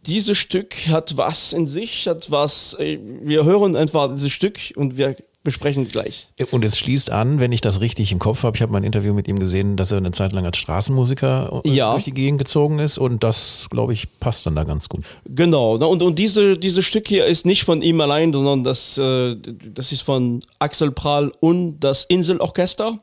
dieses 0.06 0.37
Stück 0.37 0.75
hat 0.88 1.16
was 1.16 1.52
in 1.52 1.68
sich, 1.68 2.08
hat 2.08 2.30
was, 2.30 2.75
äh, 2.80 2.98
wir 3.22 3.44
hören 3.44 3.76
einfach 3.76 4.10
dieses 4.10 4.32
Stück 4.32 4.58
und 4.75 4.96
wir 4.96 5.16
besprechen 5.48 5.88
gleich. 5.88 6.28
Und 6.50 6.64
es 6.64 6.78
schließt 6.78 7.10
an, 7.10 7.40
wenn 7.40 7.52
ich 7.52 7.60
das 7.60 7.80
richtig 7.80 8.12
im 8.12 8.18
Kopf 8.18 8.42
habe, 8.42 8.56
ich 8.56 8.62
habe 8.62 8.72
mal 8.72 8.78
ein 8.78 8.84
Interview 8.84 9.14
mit 9.14 9.28
ihm 9.28 9.40
gesehen, 9.40 9.76
dass 9.76 9.90
er 9.90 9.98
eine 9.98 10.10
Zeit 10.10 10.32
lang 10.32 10.44
als 10.44 10.58
Straßenmusiker 10.58 11.62
äh, 11.64 11.70
ja. 11.70 11.92
durch 11.92 12.04
die 12.04 12.12
Gegend 12.12 12.38
gezogen 12.38 12.78
ist 12.78 12.98
und 12.98 13.24
das, 13.24 13.66
glaube 13.70 13.92
ich, 13.92 14.20
passt 14.20 14.46
dann 14.46 14.54
da 14.54 14.64
ganz 14.64 14.88
gut. 14.88 15.04
Genau, 15.24 15.76
und, 15.76 16.02
und 16.02 16.18
diese, 16.18 16.58
dieses 16.58 16.84
Stück 16.84 17.08
hier 17.08 17.26
ist 17.26 17.46
nicht 17.46 17.64
von 17.64 17.82
ihm 17.82 18.00
allein, 18.00 18.32
sondern 18.32 18.64
das, 18.64 18.98
äh, 18.98 19.36
das 19.74 19.92
ist 19.92 20.02
von 20.02 20.42
Axel 20.58 20.90
Prahl 20.90 21.32
und 21.40 21.80
das 21.80 22.04
Inselorchester. 22.04 22.98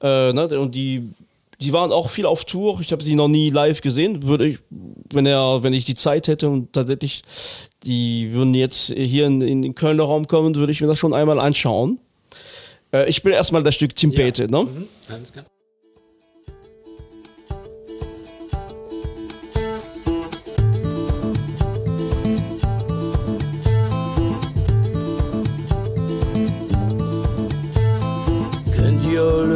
Äh, 0.00 0.32
ne, 0.32 0.48
und 0.58 0.74
die 0.74 1.08
die 1.60 1.72
waren 1.72 1.92
auch 1.92 2.10
viel 2.10 2.26
auf 2.26 2.44
Tour. 2.44 2.80
Ich 2.80 2.92
habe 2.92 3.02
sie 3.02 3.14
noch 3.14 3.28
nie 3.28 3.50
live 3.50 3.80
gesehen. 3.80 4.22
Würde 4.24 4.46
ich, 4.48 4.58
wenn 5.12 5.26
er, 5.26 5.62
wenn 5.62 5.72
ich 5.72 5.84
die 5.84 5.94
Zeit 5.94 6.28
hätte 6.28 6.48
und 6.48 6.72
tatsächlich, 6.72 7.22
die 7.84 8.32
würden 8.32 8.54
jetzt 8.54 8.92
hier 8.94 9.26
in, 9.26 9.40
in 9.40 9.62
den 9.62 9.74
Kölner 9.74 10.04
Raum 10.04 10.26
kommen, 10.26 10.54
würde 10.54 10.72
ich 10.72 10.80
mir 10.80 10.86
das 10.86 10.98
schon 10.98 11.14
einmal 11.14 11.38
anschauen. 11.38 11.98
Äh, 12.92 13.08
ich 13.08 13.16
spiele 13.16 13.34
erstmal 13.34 13.62
das 13.62 13.74
Stück 13.74 13.94
Timpete, 13.94 14.42
ja. 14.44 14.48
ne? 14.48 14.64
Mhm. 14.64 14.88
Alles 15.08 15.32
klar. 15.32 15.44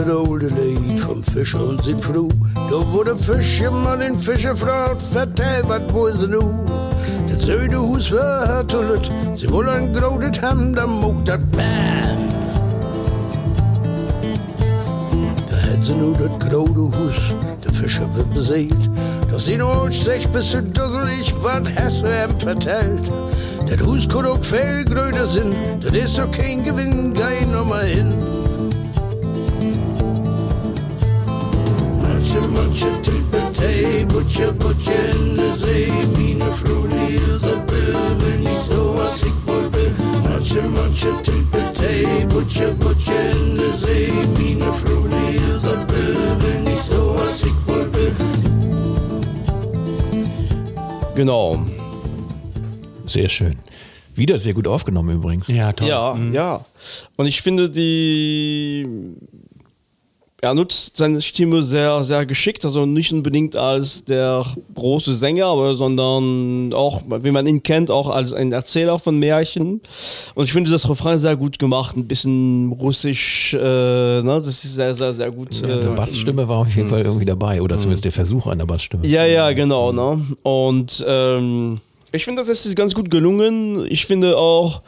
det 0.08 0.16
olde 0.16 0.48
Lied 0.48 1.00
vom 1.00 1.22
Fischer 1.22 1.62
und 1.62 1.84
sin 1.84 1.98
fru. 1.98 2.28
Da 2.54 2.92
wurde 2.92 3.14
Fischermann 3.14 4.00
den 4.00 4.16
Fischer 4.16 4.54
fragt, 4.56 5.02
vertell, 5.02 5.62
wat 5.68 5.92
wo 5.92 6.06
is 6.06 6.26
nu? 6.26 6.40
Das 7.38 7.46
Södehus 7.46 8.10
war 8.10 8.46
hertullet, 8.48 9.10
sie 9.32 9.50
wollen 9.52 9.92
grodet 9.92 10.42
haben, 10.42 10.74
da 10.74 10.88
muck 10.88 11.24
dat 11.24 11.40
Bam. 11.52 12.18
Da 15.48 15.56
hätt 15.56 15.82
sie 15.82 15.92
nu 15.92 16.14
dat 16.14 16.52
Hus, 16.52 17.34
der 17.64 17.72
Fischer 17.72 18.12
wird 18.16 18.34
besät. 18.34 18.90
Doch 19.30 19.38
sie 19.38 19.56
nur 19.56 19.88
sech 19.90 20.26
bis 20.30 20.50
zu 20.50 20.62
dusselig, 20.62 21.32
wat 21.40 21.62
hast 21.76 22.02
du 22.02 22.06
ihm 22.06 22.40
vertellt? 22.40 23.08
Dat 23.66 23.86
Hus 23.86 24.08
kann 24.08 24.26
auch 24.26 24.42
viel 24.42 24.84
größer 24.84 25.28
sind, 25.28 25.54
das 25.80 25.92
ist 25.92 26.18
doch 26.18 26.30
kein 26.32 26.64
Gewinn, 26.64 27.14
geh 27.14 27.46
nochmal 27.52 27.84
hin. 27.84 28.14
Manche, 32.02 32.40
manche 32.52 32.90
Trippeltee, 33.00 34.04
Butcher, 34.06 34.52
Butcher 34.52 34.92
in 35.12 35.36
der 35.36 35.56
See. 35.56 35.92
Meine 36.16 36.50
Frau, 36.50 36.87
Manche 41.00 41.22
Trippeltee, 41.22 42.26
Butcher, 42.28 42.74
Butcher 42.74 43.30
in 43.30 43.56
der 43.56 43.72
See. 43.72 44.10
Meine 44.34 44.72
Frau, 44.72 45.06
die 45.06 45.54
Isabel, 45.54 46.16
will 46.40 46.60
nicht 46.64 46.82
so, 46.82 47.14
was 47.14 47.44
ich 47.44 47.52
wohl 47.68 47.86
will. 47.94 48.12
Genau. 51.14 51.64
Sehr 53.06 53.28
schön. 53.28 53.58
Wieder 54.16 54.40
sehr 54.40 54.54
gut 54.54 54.66
aufgenommen 54.66 55.14
übrigens. 55.14 55.46
Ja, 55.46 55.72
toll. 55.72 55.86
Ja, 55.86 56.14
mhm. 56.14 56.34
ja. 56.34 56.64
Und 57.14 57.26
ich 57.26 57.42
finde 57.42 57.70
die 57.70 58.84
er 60.40 60.54
nutzt 60.54 60.96
seine 60.96 61.20
Stimme 61.20 61.64
sehr, 61.64 62.04
sehr 62.04 62.24
geschickt, 62.24 62.64
also 62.64 62.86
nicht 62.86 63.12
unbedingt 63.12 63.56
als 63.56 64.04
der 64.04 64.44
große 64.74 65.14
Sänger, 65.14 65.46
aber 65.46 65.76
sondern 65.76 66.72
auch, 66.72 67.02
wie 67.08 67.32
man 67.32 67.46
ihn 67.48 67.62
kennt, 67.64 67.90
auch 67.90 68.08
als 68.08 68.32
ein 68.32 68.52
Erzähler 68.52 69.00
von 69.00 69.18
Märchen. 69.18 69.80
Und 70.34 70.44
ich 70.44 70.52
finde 70.52 70.70
das 70.70 70.88
Refrain 70.88 71.18
sehr 71.18 71.36
gut 71.36 71.58
gemacht, 71.58 71.96
ein 71.96 72.06
bisschen 72.06 72.70
russisch, 72.70 73.52
äh, 73.54 73.56
ne? 73.58 74.40
das 74.44 74.64
ist 74.64 74.74
sehr, 74.76 74.94
sehr, 74.94 75.12
sehr 75.12 75.30
gut. 75.32 75.60
Ja, 75.60 75.76
die 75.76 75.86
äh, 75.86 75.90
Bassstimme 75.90 76.46
war 76.46 76.58
auf 76.58 76.74
jeden 76.74 76.86
mhm. 76.86 76.92
Fall 76.92 77.02
irgendwie 77.02 77.26
dabei, 77.26 77.60
oder 77.60 77.76
zumindest 77.76 78.04
der 78.04 78.12
Versuch 78.12 78.46
einer 78.46 78.64
Bassstimme. 78.64 79.04
Ja, 79.06 79.26
ja, 79.26 79.52
genau. 79.52 79.90
Ne? 79.90 80.24
Und 80.44 81.04
ähm, 81.08 81.80
ich 82.12 82.24
finde, 82.24 82.42
das 82.42 82.64
ist 82.64 82.74
ganz 82.76 82.94
gut 82.94 83.10
gelungen. 83.10 83.86
Ich 83.88 84.06
finde 84.06 84.38
auch, 84.38 84.82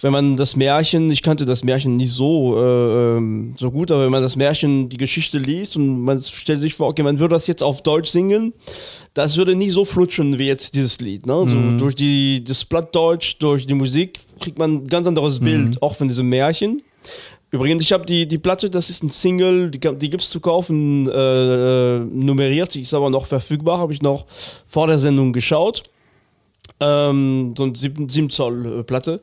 wenn 0.00 0.12
man 0.12 0.36
das 0.36 0.56
Märchen, 0.56 1.10
ich 1.10 1.22
kannte 1.22 1.44
das 1.44 1.62
Märchen 1.62 1.96
nicht 1.96 2.12
so, 2.12 2.56
äh, 2.56 3.16
ähm, 3.16 3.54
so 3.56 3.70
gut, 3.70 3.90
aber 3.90 4.04
wenn 4.04 4.10
man 4.10 4.22
das 4.22 4.36
Märchen, 4.36 4.88
die 4.88 4.96
Geschichte 4.96 5.38
liest 5.38 5.76
und 5.76 6.02
man 6.02 6.20
stellt 6.20 6.60
sich 6.60 6.74
vor, 6.74 6.88
okay, 6.88 7.02
man 7.02 7.20
würde 7.20 7.34
das 7.34 7.46
jetzt 7.46 7.62
auf 7.62 7.82
Deutsch 7.82 8.10
singen, 8.10 8.52
das 9.14 9.36
würde 9.36 9.54
nie 9.54 9.70
so 9.70 9.84
flutschen 9.84 10.38
wie 10.38 10.46
jetzt 10.46 10.74
dieses 10.74 11.00
Lied. 11.00 11.26
Ne? 11.26 11.34
Mhm. 11.34 11.78
So 11.78 11.84
durch 11.84 11.94
die, 11.94 12.42
das 12.42 12.64
Blattdeutsch, 12.64 13.36
durch 13.38 13.66
die 13.66 13.74
Musik 13.74 14.18
kriegt 14.40 14.58
man 14.58 14.74
ein 14.74 14.86
ganz 14.86 15.06
anderes 15.06 15.40
mhm. 15.40 15.44
Bild, 15.44 15.82
auch 15.82 15.94
von 15.94 16.08
diesem 16.08 16.28
Märchen. 16.28 16.82
Übrigens, 17.52 17.82
ich 17.82 17.92
habe 17.92 18.04
die, 18.04 18.26
die 18.26 18.38
Platte, 18.38 18.68
das 18.68 18.90
ist 18.90 19.04
ein 19.04 19.10
Single, 19.10 19.70
die, 19.70 19.78
die 19.78 20.10
gibt 20.10 20.24
es 20.24 20.30
zu 20.30 20.40
kaufen, 20.40 21.08
äh, 21.08 21.98
nummeriert, 22.00 22.74
die 22.74 22.80
ist 22.80 22.92
aber 22.94 23.10
noch 23.10 23.26
verfügbar, 23.26 23.78
habe 23.78 23.92
ich 23.92 24.02
noch 24.02 24.26
vor 24.66 24.88
der 24.88 24.98
Sendung 24.98 25.32
geschaut. 25.32 25.84
Ähm, 26.80 27.54
so 27.56 27.64
eine 27.64 27.76
7, 27.76 28.08
7 28.08 28.30
Zoll 28.30 28.84
Platte. 28.84 29.20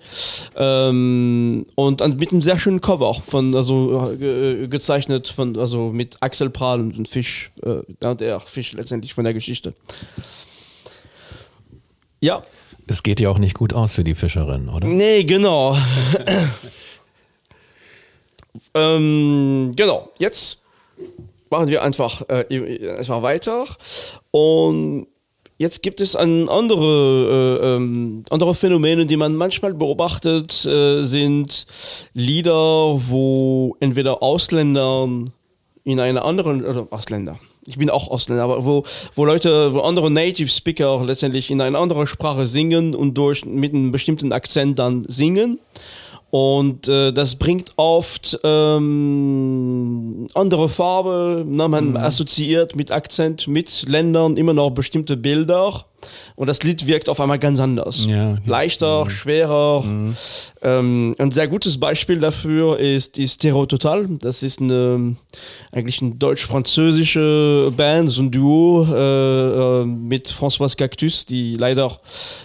Ähm, 0.55 1.65
und 1.75 2.01
an, 2.01 2.15
mit 2.15 2.31
einem 2.31 2.41
sehr 2.41 2.57
schönen 2.57 2.81
Cover 2.81 3.13
von, 3.13 3.55
also 3.55 4.11
äh, 4.13 4.67
gezeichnet 4.67 5.27
von, 5.27 5.57
also 5.57 5.89
mit 5.89 6.17
Axel 6.21 6.49
Prahl 6.49 6.79
und 6.79 6.95
einem 6.95 7.05
Fisch, 7.05 7.51
äh, 7.61 8.15
der 8.15 8.39
Fisch 8.39 8.71
letztendlich 8.73 9.13
von 9.13 9.25
der 9.25 9.33
Geschichte. 9.33 9.73
Ja. 12.21 12.43
Es 12.87 13.03
geht 13.03 13.19
ja 13.19 13.29
auch 13.29 13.37
nicht 13.37 13.55
gut 13.55 13.73
aus 13.73 13.95
für 13.95 14.03
die 14.03 14.15
Fischerin, 14.15 14.69
oder? 14.69 14.87
Nee, 14.87 15.23
genau. 15.23 15.77
ähm, 18.73 19.73
genau, 19.75 20.09
jetzt 20.19 20.61
machen 21.49 21.67
wir 21.67 21.83
einfach, 21.83 22.23
äh, 22.29 22.97
einfach 22.97 23.21
weiter. 23.21 23.65
Und 24.31 25.07
Jetzt 25.61 25.83
gibt 25.83 26.01
es 26.01 26.15
ein 26.15 26.49
andere, 26.49 27.59
äh, 27.61 27.75
ähm, 27.75 28.23
andere 28.31 28.55
Phänomene, 28.55 29.05
die 29.05 29.15
man 29.15 29.35
manchmal 29.35 29.75
beobachtet, 29.75 30.65
äh, 30.65 31.03
sind 31.03 31.67
Lieder, 32.15 32.97
wo 32.97 33.77
entweder 33.79 34.23
Ausländer 34.23 35.07
in 35.83 35.99
einer 35.99 36.25
anderen, 36.25 36.65
oder 36.65 36.87
Ausländer, 36.89 37.37
ich 37.67 37.77
bin 37.77 37.91
auch 37.91 38.07
Ausländer, 38.09 38.43
aber 38.43 38.65
wo, 38.65 38.85
wo 39.13 39.23
Leute, 39.23 39.75
wo 39.75 39.81
andere 39.81 40.09
Native 40.09 40.49
Speaker 40.49 41.03
letztendlich 41.05 41.51
in 41.51 41.61
einer 41.61 41.77
anderen 41.77 42.07
Sprache 42.07 42.47
singen 42.47 42.95
und 42.95 43.15
durch, 43.15 43.45
mit 43.45 43.71
einem 43.71 43.91
bestimmten 43.91 44.33
Akzent 44.33 44.79
dann 44.79 45.05
singen. 45.09 45.59
Und 46.31 46.87
äh, 46.87 47.11
das 47.11 47.35
bringt 47.35 47.73
oft 47.75 48.39
ähm, 48.45 50.27
andere 50.33 50.69
Farbe, 50.69 51.43
ne? 51.45 51.67
man 51.67 51.89
mhm. 51.89 51.97
assoziiert 51.97 52.73
mit 52.73 52.89
Akzent, 52.89 53.49
mit 53.49 53.83
Ländern 53.89 54.37
immer 54.37 54.53
noch 54.53 54.69
bestimmte 54.69 55.17
Bilder. 55.17 55.85
Und 56.35 56.47
das 56.47 56.63
Lied 56.63 56.87
wirkt 56.87 57.09
auf 57.09 57.19
einmal 57.19 57.37
ganz 57.37 57.59
anders. 57.59 58.05
Ja, 58.07 58.31
okay. 58.31 58.41
Leichter, 58.45 59.03
mhm. 59.03 59.09
schwerer. 59.09 59.81
Mhm. 59.81 60.15
Ähm, 60.61 61.15
ein 61.17 61.31
sehr 61.31 61.49
gutes 61.49 61.77
Beispiel 61.81 62.19
dafür 62.19 62.79
ist 62.79 63.17
die 63.17 63.27
Stereo 63.27 63.65
Total. 63.65 64.07
Das 64.07 64.41
ist 64.41 64.61
eine, 64.61 65.17
eigentlich 65.73 66.01
eine 66.01 66.11
deutsch-französische 66.11 67.73
Band, 67.75 68.09
so 68.09 68.21
ein 68.21 68.31
Duo 68.31 68.87
äh, 68.89 69.81
äh 69.81 69.85
mit 69.85 70.29
François 70.29 70.73
Cactus, 70.77 71.25
die 71.25 71.55
leider 71.55 71.99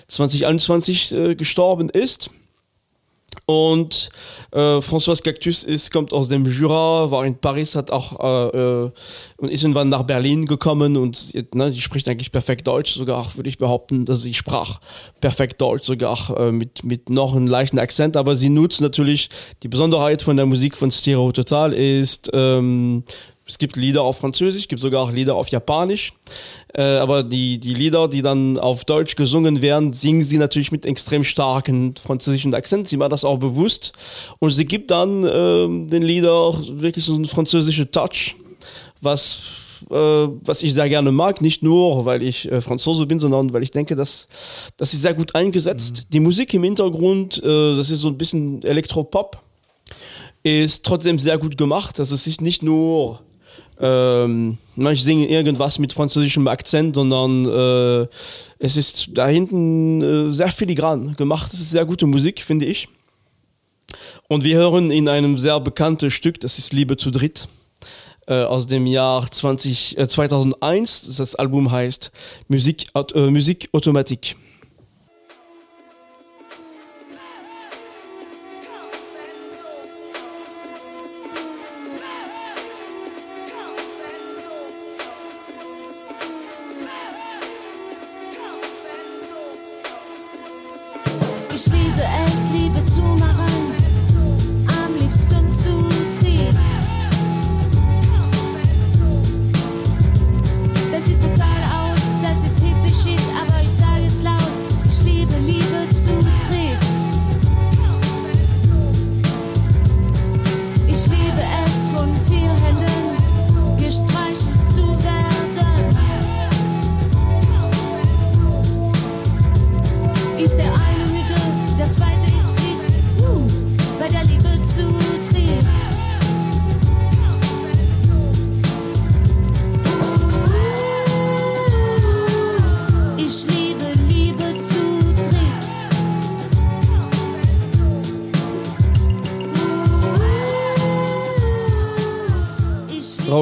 2021 0.08 1.12
äh, 1.12 1.34
gestorben 1.36 1.88
ist. 1.88 2.30
Und 3.44 4.10
äh, 4.52 4.78
François 4.78 5.22
Cactus 5.22 5.64
ist, 5.64 5.92
kommt 5.92 6.12
aus 6.12 6.28
dem 6.28 6.46
Jura, 6.46 7.10
war 7.10 7.26
in 7.26 7.36
Paris, 7.38 7.76
hat 7.76 7.90
auch 7.90 8.18
äh, 8.20 8.58
äh, 8.58 8.90
und 9.36 9.50
ist 9.50 9.62
irgendwann 9.62 9.88
nach 9.88 10.02
Berlin 10.04 10.46
gekommen 10.46 10.96
und 10.96 11.34
ne, 11.54 11.70
die 11.70 11.80
spricht 11.80 12.08
eigentlich 12.08 12.32
perfekt 12.32 12.66
Deutsch, 12.66 12.94
sogar 12.94 13.36
würde 13.36 13.48
ich 13.48 13.58
behaupten, 13.58 14.04
dass 14.04 14.22
sie 14.22 14.34
sprach 14.34 14.80
perfekt 15.20 15.60
Deutsch, 15.60 15.86
sogar 15.86 16.34
äh, 16.38 16.52
mit, 16.52 16.84
mit 16.84 17.10
noch 17.10 17.36
einem 17.36 17.46
leichten 17.46 17.78
Akzent, 17.78 18.16
aber 18.16 18.36
sie 18.36 18.48
nutzt 18.48 18.80
natürlich 18.80 19.28
die 19.62 19.68
Besonderheit 19.68 20.22
von 20.22 20.36
der 20.36 20.46
Musik 20.46 20.76
von 20.76 20.90
Stereo 20.90 21.32
Total 21.32 21.72
ist 21.72 22.30
ähm, 22.32 23.04
es 23.48 23.58
gibt 23.58 23.76
Lieder 23.76 24.02
auf 24.02 24.18
Französisch, 24.18 24.62
es 24.62 24.68
gibt 24.68 24.82
sogar 24.82 25.02
auch 25.02 25.12
Lieder 25.12 25.36
auf 25.36 25.48
Japanisch. 25.48 26.12
Äh, 26.76 26.98
aber 26.98 27.22
die, 27.22 27.58
die 27.58 27.72
Lieder, 27.72 28.06
die 28.06 28.20
dann 28.20 28.58
auf 28.58 28.84
Deutsch 28.84 29.16
gesungen 29.16 29.62
werden, 29.62 29.94
singen 29.94 30.22
sie 30.22 30.36
natürlich 30.36 30.72
mit 30.72 30.84
extrem 30.84 31.24
starken 31.24 31.94
französischen 31.96 32.52
Akzent. 32.52 32.86
Sie 32.86 32.98
war 32.98 33.08
das 33.08 33.24
auch 33.24 33.38
bewusst. 33.38 33.92
Und 34.40 34.50
sie 34.50 34.66
gibt 34.66 34.90
dann 34.90 35.24
äh, 35.24 35.88
den 35.88 36.02
Lieder 36.02 36.52
wirklich 36.68 37.06
so 37.06 37.14
einen 37.14 37.24
französischen 37.24 37.90
Touch, 37.90 38.36
was, 39.00 39.40
äh, 39.90 39.94
was 39.94 40.62
ich 40.62 40.74
sehr 40.74 40.90
gerne 40.90 41.12
mag. 41.12 41.40
Nicht 41.40 41.62
nur, 41.62 42.04
weil 42.04 42.22
ich 42.22 42.52
äh, 42.52 42.60
Franzose 42.60 43.06
bin, 43.06 43.18
sondern 43.18 43.54
weil 43.54 43.62
ich 43.62 43.70
denke, 43.70 43.96
dass 43.96 44.28
das 44.76 44.92
ist 44.92 45.00
sehr 45.00 45.14
gut 45.14 45.34
eingesetzt. 45.34 46.04
Mhm. 46.04 46.10
Die 46.12 46.20
Musik 46.20 46.52
im 46.52 46.64
Hintergrund, 46.64 47.42
das 47.42 47.88
ist 47.88 48.00
so 48.00 48.08
ein 48.08 48.18
bisschen 48.18 48.62
Elektropop 48.62 49.38
ist 50.42 50.84
trotzdem 50.84 51.18
sehr 51.18 51.38
gut 51.38 51.56
gemacht. 51.58 51.98
Also 51.98 52.14
es 52.14 52.28
ist 52.28 52.40
nicht 52.40 52.62
nur 52.62 53.20
ähm, 53.80 54.58
ich 54.90 55.02
singe 55.02 55.28
irgendwas 55.28 55.78
mit 55.78 55.92
französischem 55.92 56.48
Akzent, 56.48 56.94
sondern 56.94 57.44
äh, 57.46 58.06
es 58.58 58.76
ist 58.76 59.08
da 59.12 59.26
hinten 59.26 60.02
äh, 60.02 60.32
sehr 60.32 60.48
filigran 60.48 61.14
gemacht. 61.16 61.52
Es 61.52 61.60
ist 61.60 61.70
sehr 61.70 61.84
gute 61.84 62.06
Musik, 62.06 62.40
finde 62.40 62.66
ich. 62.66 62.88
Und 64.28 64.44
wir 64.44 64.56
hören 64.56 64.90
in 64.90 65.08
einem 65.08 65.38
sehr 65.38 65.60
bekannten 65.60 66.10
Stück, 66.10 66.40
das 66.40 66.58
ist 66.58 66.72
Liebe 66.72 66.96
zu 66.96 67.10
dritt, 67.10 67.46
äh, 68.26 68.42
aus 68.42 68.66
dem 68.66 68.86
Jahr 68.86 69.30
20, 69.30 69.98
äh, 69.98 70.08
2001. 70.08 71.16
Das 71.16 71.34
Album 71.36 71.70
heißt 71.70 72.10
Musik, 72.48 72.88
äh, 72.94 73.30
Musik 73.30 73.68
Automatik. 73.72 74.36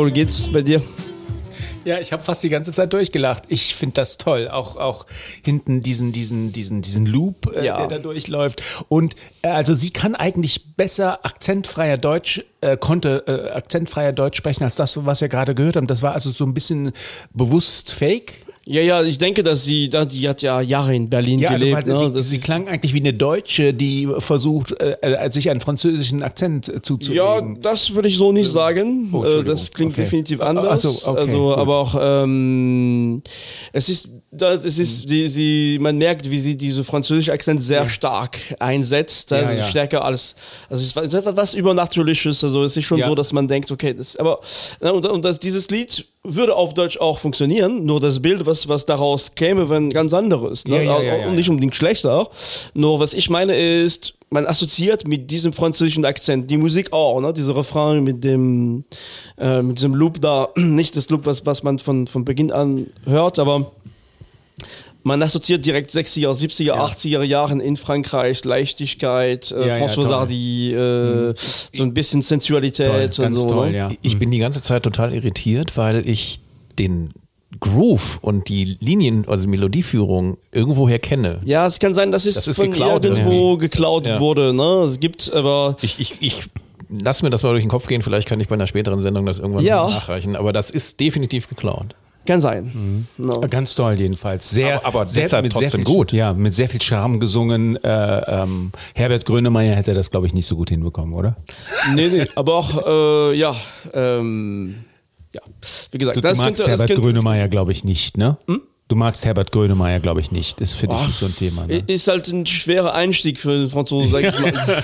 Raul, 0.05 0.11
geht's 0.11 0.53
bei 0.53 0.61
dir? 0.61 0.83
Ja, 1.87 1.99
ich 1.99 2.13
habe 2.13 2.23
fast 2.23 2.43
die 2.43 2.51
ganze 2.51 2.75
Zeit 2.75 2.93
durchgelacht. 2.93 3.45
Ich 3.49 3.75
finde 3.75 3.95
das 3.95 4.19
toll. 4.19 4.49
Auch, 4.49 4.77
auch 4.77 5.07
hinten 5.43 5.83
diesen, 5.83 6.13
diesen, 6.13 6.53
diesen, 6.53 6.83
diesen 6.83 7.07
Loop, 7.07 7.55
äh, 7.57 7.65
ja. 7.65 7.79
der 7.79 7.87
da 7.87 7.99
durchläuft. 7.99 8.63
Und 8.91 9.17
äh, 9.41 9.49
also 9.49 9.73
sie 9.73 9.91
kann 9.91 10.15
eigentlich 10.15 10.77
besser 10.77 11.25
akzentfreier 11.25 11.97
Deutsch, 11.97 12.45
äh, 12.61 12.77
konnte 12.77 13.25
äh, 13.27 13.51
akzentfreier 13.53 14.13
Deutsch 14.13 14.37
sprechen 14.37 14.65
als 14.65 14.77
das, 14.77 15.07
was 15.07 15.23
wir 15.23 15.29
gerade 15.29 15.55
gehört 15.55 15.77
haben. 15.77 15.87
Das 15.87 16.03
war 16.03 16.13
also 16.13 16.31
so 16.31 16.45
ein 16.45 16.53
bisschen 16.53 16.93
bewusst 17.33 17.93
fake. 17.93 18.44
Ja, 18.67 18.81
ja, 18.81 19.03
ich 19.03 19.19
denke, 19.19 19.43
dass 19.43 19.65
sie, 19.65 19.91
die 19.91 20.29
hat 20.29 20.41
ja 20.41 20.61
Jahre 20.63 20.95
in 20.95 21.11
Berlin 21.11 21.39
ja, 21.39 21.51
also 21.51 21.67
gelebt. 21.67 21.87
Also, 21.87 22.09
ne? 22.09 22.23
sie, 22.23 22.31
sie 22.31 22.39
klang 22.39 22.67
eigentlich 22.67 22.95
wie 22.95 23.01
eine 23.01 23.13
Deutsche, 23.13 23.75
die 23.75 24.09
versucht, 24.19 24.73
äh, 24.81 24.97
äh 25.01 25.31
sich 25.31 25.51
einen 25.51 25.61
französischen 25.61 26.23
Akzent 26.23 26.73
zuzulegen. 26.83 27.57
Ja, 27.57 27.61
das 27.61 27.95
würde 27.95 28.09
ich 28.09 28.17
so 28.17 28.33
nicht 28.33 28.49
sagen. 28.49 29.11
Oh, 29.13 29.23
äh, 29.23 29.45
das 29.45 29.71
klingt 29.71 29.93
okay. 29.93 30.03
definitiv 30.03 30.41
anders. 30.41 30.83
So, 30.83 31.11
okay, 31.11 31.21
also, 31.21 31.49
gut. 31.49 31.59
aber 31.59 31.77
auch 31.77 31.97
ähm, 32.01 33.23
es 33.73 33.91
ist, 33.91 34.09
es 34.41 34.79
ist, 34.79 35.11
die, 35.11 35.29
sie, 35.29 35.79
man 35.81 35.99
merkt, 35.99 36.31
wie 36.31 36.39
sie 36.39 36.57
diese 36.57 36.85
französische 36.85 37.33
Akzent 37.33 37.63
sehr 37.63 37.83
ja. 37.83 37.89
stark 37.89 38.39
einsetzt, 38.61 39.31
also 39.33 39.51
ja, 39.51 39.57
ja. 39.57 39.65
stärker 39.65 40.05
als, 40.05 40.37
also 40.71 41.01
es 41.03 41.13
ist 41.13 41.27
etwas 41.27 41.53
übernatürliches. 41.53 42.43
Also 42.43 42.65
es 42.65 42.77
ist 42.79 42.85
schon 42.85 43.03
so, 43.03 43.15
dass 43.15 43.33
man 43.35 43.47
denkt, 43.47 43.71
okay, 43.71 43.93
das, 43.93 44.17
aber 44.17 44.41
und, 44.81 45.07
und 45.07 45.23
das, 45.23 45.39
dieses 45.39 45.69
Lied 45.69 46.07
würde 46.25 46.57
auf 46.57 46.73
Deutsch 46.73 46.97
auch 46.97 47.19
funktionieren, 47.19 47.85
nur 47.85 48.01
das 48.01 48.21
Bild, 48.21 48.47
was, 48.47 48.54
was 48.69 48.87
daraus 48.87 49.35
käme, 49.35 49.69
wenn 49.71 49.91
ganz 49.91 50.15
anderes. 50.15 50.65
Ne? 50.67 50.85
Ja, 50.85 51.01
ja, 51.01 51.17
ja, 51.17 51.27
und 51.27 51.35
nicht 51.35 51.49
unbedingt 51.49 51.75
schlechter. 51.75 52.29
Nur 52.75 53.01
was 53.01 53.15
ich 53.15 53.31
meine 53.31 53.57
ist, 53.57 54.15
man 54.31 54.47
assoziiert 54.47 55.07
mit 55.07 55.31
diesem 55.31 55.53
französischen 55.53 56.05
Akzent 56.05 56.51
die 56.51 56.57
Musik 56.57 56.93
auch, 56.93 57.21
ne? 57.21 57.33
diese 57.33 57.57
Refrain 57.57 58.03
mit 58.03 58.25
dem, 58.25 58.85
äh, 59.39 59.63
mit 59.63 59.79
diesem 59.79 59.95
Loop 59.95 60.21
da, 60.21 60.49
nicht 60.57 60.97
das 60.97 61.09
Loop, 61.11 61.27
was, 61.27 61.47
was 61.47 61.63
man 61.63 61.79
von, 61.79 62.07
von 62.07 62.25
Beginn 62.25 62.51
an 62.51 62.89
hört, 63.07 63.39
aber 63.39 63.73
man 65.05 65.23
assoziiert 65.23 65.65
direkt 65.65 65.91
60er, 65.91 66.33
70er, 66.33 66.63
ja. 66.63 66.85
80er 66.85 67.23
Jahren 67.23 67.61
in 67.61 67.77
Frankreich, 67.77 68.45
Leichtigkeit, 68.45 69.53
äh, 69.53 69.69
ja, 69.69 69.77
François 69.77 70.03
ja, 70.03 70.09
Sardy, 70.09 70.73
äh, 70.73 70.77
mhm. 70.77 71.35
so 71.37 71.83
ein 71.83 71.95
bisschen 71.95 72.23
Sensualität 72.23 73.15
toll, 73.15 73.27
und 73.27 73.37
so. 73.37 73.49
Toll, 73.49 73.71
ne? 73.71 73.77
ja. 73.77 73.89
Ich 74.03 74.19
bin 74.19 74.31
die 74.31 74.39
ganze 74.39 74.63
Zeit 74.63 74.83
total 74.83 75.15
irritiert, 75.15 75.77
weil 75.77 76.09
ich 76.09 76.41
den 76.79 77.11
Groove 77.61 78.19
und 78.21 78.49
die 78.49 78.77
Linien, 78.81 79.25
also 79.29 79.49
Melodieführung 79.49 80.37
irgendwoher 80.53 80.99
kenne. 80.99 81.41
Ja, 81.45 81.67
es 81.67 81.79
kann 81.79 81.95
sein, 81.95 82.13
dass 82.13 82.27
es 82.27 82.37
das 82.37 82.49
ist 82.49 82.57
von 82.57 82.71
geklaut, 82.71 83.05
irgendwo 83.05 83.53
ja. 83.53 83.59
geklaut 83.59 84.09
wurde. 84.19 84.55
Ne? 84.55 84.85
Es 84.85 85.01
gibt 85.01 85.33
aber. 85.33 85.77
Ich, 85.83 86.01
ich, 86.01 86.17
ich 86.21 86.45
lass 86.89 87.23
mir 87.23 87.31
das 87.31 87.43
mal 87.43 87.51
durch 87.51 87.63
den 87.63 87.71
Kopf 87.71 87.87
gehen, 87.87 88.03
vielleicht 88.03 88.29
kann 88.29 88.41
ich 88.41 88.49
bei 88.49 88.55
einer 88.55 88.67
späteren 88.67 89.01
Sendung 89.01 89.27
das 89.27 89.39
irgendwann 89.39 89.65
ja. 89.65 89.89
nachreichen, 89.89 90.37
aber 90.37 90.53
das 90.53 90.71
ist 90.71 91.01
definitiv 91.01 91.49
geklaut. 91.49 91.95
Kann 92.27 92.41
sein. 92.41 92.71
Mhm. 92.73 93.07
No. 93.19 93.41
Ganz 93.51 93.75
toll 93.75 93.95
jedenfalls. 93.99 94.49
Sehr, 94.49 94.77
aber, 94.77 95.01
aber 95.01 95.07
sehr, 95.07 95.25
deshalb 95.25 95.51
trotzdem 95.51 95.85
viel, 95.85 95.85
gut. 95.85 96.11
Ja, 96.11 96.33
mit 96.33 96.55
sehr 96.55 96.71
viel 96.71 96.81
Charme 96.81 97.21
gesungen. 97.21 97.77
Äh, 97.85 98.43
ähm, 98.43 98.73
Herbert 98.95 99.27
Grönemeyer 99.27 99.77
hätte 99.77 99.93
das, 99.93 100.11
glaube 100.11 100.27
ich, 100.27 100.33
nicht 100.33 100.47
so 100.47 100.57
gut 100.57 100.71
hinbekommen, 100.71 101.15
oder? 101.15 101.37
Nee, 101.95 102.09
nee. 102.09 102.27
Aber 102.35 102.55
auch, 102.55 102.87
äh, 102.87 103.37
ja, 103.37 103.55
ähm, 103.93 104.85
ja. 105.35 105.41
Wie 105.91 105.99
gesagt, 105.99 106.17
du, 106.17 106.21
das 106.21 106.39
du 106.39 106.45
magst 106.45 106.65
könnte, 106.65 106.83
Herbert 106.83 107.03
Grönemeyer, 107.03 107.49
glaube 107.49 107.73
ich, 107.73 107.85
nicht, 107.85 108.17
ne? 108.17 108.39
Hm? 108.47 108.63
Du 108.87 108.97
magst 108.97 109.25
Herbert 109.25 109.51
Grönemeyer, 109.51 109.99
glaube 109.99 110.21
ich, 110.21 110.31
nicht. 110.31 110.61
Das 110.61 110.75
finde 110.75 110.97
ich 110.97 111.07
nicht 111.07 111.19
so 111.19 111.25
ein 111.25 111.35
Thema. 111.35 111.67
Ne? 111.67 111.83
Ist 111.87 112.07
halt 112.07 112.29
ein 112.29 112.45
schwerer 112.45 112.93
Einstieg 112.93 113.41
für 113.41 113.61
den 113.61 113.69
Franzosen, 113.71 114.11
sag 114.11 114.25
ich 114.25 114.39
mal. 114.39 114.53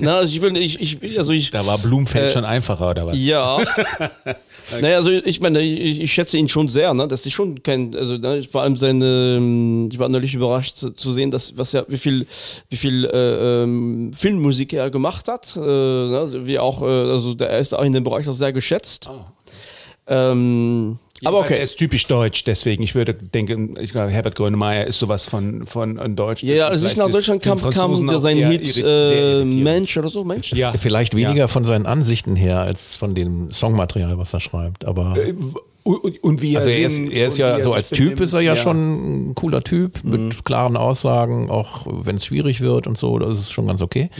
Na, 0.00 0.16
also 0.18 0.34
ich 0.34 0.42
will, 0.42 0.54
ich, 0.58 0.78
ich, 0.78 1.18
also 1.18 1.32
ich, 1.32 1.50
da 1.50 1.66
war 1.66 1.78
Blumfeld 1.78 2.26
äh, 2.26 2.30
schon 2.30 2.44
einfacher, 2.44 2.90
oder 2.90 3.06
was? 3.06 3.16
Ja. 3.18 3.56
okay. 3.56 4.34
Naja, 4.82 4.96
also 4.96 5.10
ich 5.10 5.40
meine, 5.40 5.62
ich, 5.62 6.02
ich, 6.02 6.12
schätze 6.12 6.36
ihn 6.36 6.50
schon 6.50 6.68
sehr, 6.68 6.92
ne? 6.92 7.08
Das 7.08 7.24
ist 7.24 7.32
schon 7.32 7.62
kein, 7.62 7.96
also 7.96 8.18
ne, 8.18 8.42
vor 8.42 8.60
allem 8.60 8.76
seine, 8.76 9.36
ähm, 9.38 9.88
ich 9.90 9.98
war 9.98 10.10
natürlich 10.10 10.34
überrascht 10.34 10.76
zu, 10.76 10.90
zu, 10.90 11.10
sehen, 11.10 11.30
dass 11.30 11.56
was 11.56 11.72
ja, 11.72 11.86
wie 11.88 11.96
viel, 11.96 12.26
wie 12.68 12.76
viel 12.76 13.06
äh, 13.06 13.62
ähm, 13.62 14.12
Filmmusik 14.14 14.74
er 14.74 14.90
gemacht 14.90 15.26
hat. 15.28 15.56
Äh, 15.56 15.60
ne? 15.60 16.42
Wie 16.44 16.58
auch, 16.58 16.82
äh, 16.82 16.84
also 16.84 17.32
der 17.32 17.58
ist 17.58 17.74
auch 17.74 17.82
in 17.82 17.92
dem 17.92 18.04
Bereich 18.04 18.28
auch 18.28 18.34
sehr 18.34 18.52
geschätzt. 18.52 19.08
Oh. 19.10 19.24
Ähm, 20.08 20.98
aber 21.24 21.40
okay. 21.40 21.54
Er 21.54 21.62
ist 21.62 21.76
typisch 21.76 22.06
deutsch, 22.06 22.44
deswegen. 22.44 22.82
Ich 22.82 22.94
würde 22.94 23.14
denken, 23.14 23.76
ich 23.80 23.92
glaube, 23.92 24.10
Herbert 24.10 24.36
Grönemeyer 24.36 24.86
ist 24.86 24.98
sowas 24.98 25.26
von, 25.26 25.66
von, 25.66 25.96
von 25.96 26.16
Deutsch. 26.16 26.42
Ja, 26.42 26.68
als 26.68 26.84
ich 26.84 26.96
nach 26.96 27.10
Deutschland 27.10 27.42
kam, 27.42 27.58
kam 27.70 28.06
der 28.06 28.18
sein 28.18 28.36
Hit 28.36 28.82
äh, 28.84 29.44
Mensch 29.44 29.96
oder 29.96 30.08
so, 30.08 30.24
Mensch. 30.24 30.52
Ja. 30.52 30.72
Vielleicht 30.72 31.16
weniger 31.16 31.34
ja. 31.34 31.48
von 31.48 31.64
seinen 31.64 31.86
Ansichten 31.86 32.36
her 32.36 32.60
als 32.60 32.96
von 32.96 33.14
dem 33.14 33.50
Songmaterial, 33.50 34.18
was 34.18 34.34
er 34.34 34.40
schreibt. 34.40 34.84
Aber. 34.84 35.16
Äh, 35.16 35.34
Und, 35.82 36.22
und 36.24 36.42
wie 36.42 36.54
er 36.54 36.62
Also 36.62 36.70
er 36.72 36.86
ist, 36.86 36.98
er 36.98 37.28
ist 37.28 37.38
ja 37.38 37.58
er 37.58 37.62
so 37.62 37.72
als 37.72 37.90
Typ 37.90 38.20
ist 38.20 38.32
er 38.32 38.40
ja, 38.40 38.56
schon 38.56 39.30
ein 39.30 39.34
cooler 39.36 39.62
Typ 39.62 40.02
mit 40.02 40.44
klaren 40.44 40.76
Aussagen, 40.76 41.48
auch 41.48 41.86
wenn 41.86 42.16
es 42.16 42.26
schwierig 42.26 42.60
wird 42.60 42.88
und 42.88 42.98
so, 42.98 43.20
das 43.20 43.38
ist 43.38 43.52
schon 43.52 43.68
ganz 43.68 43.82
okay. 43.82 44.10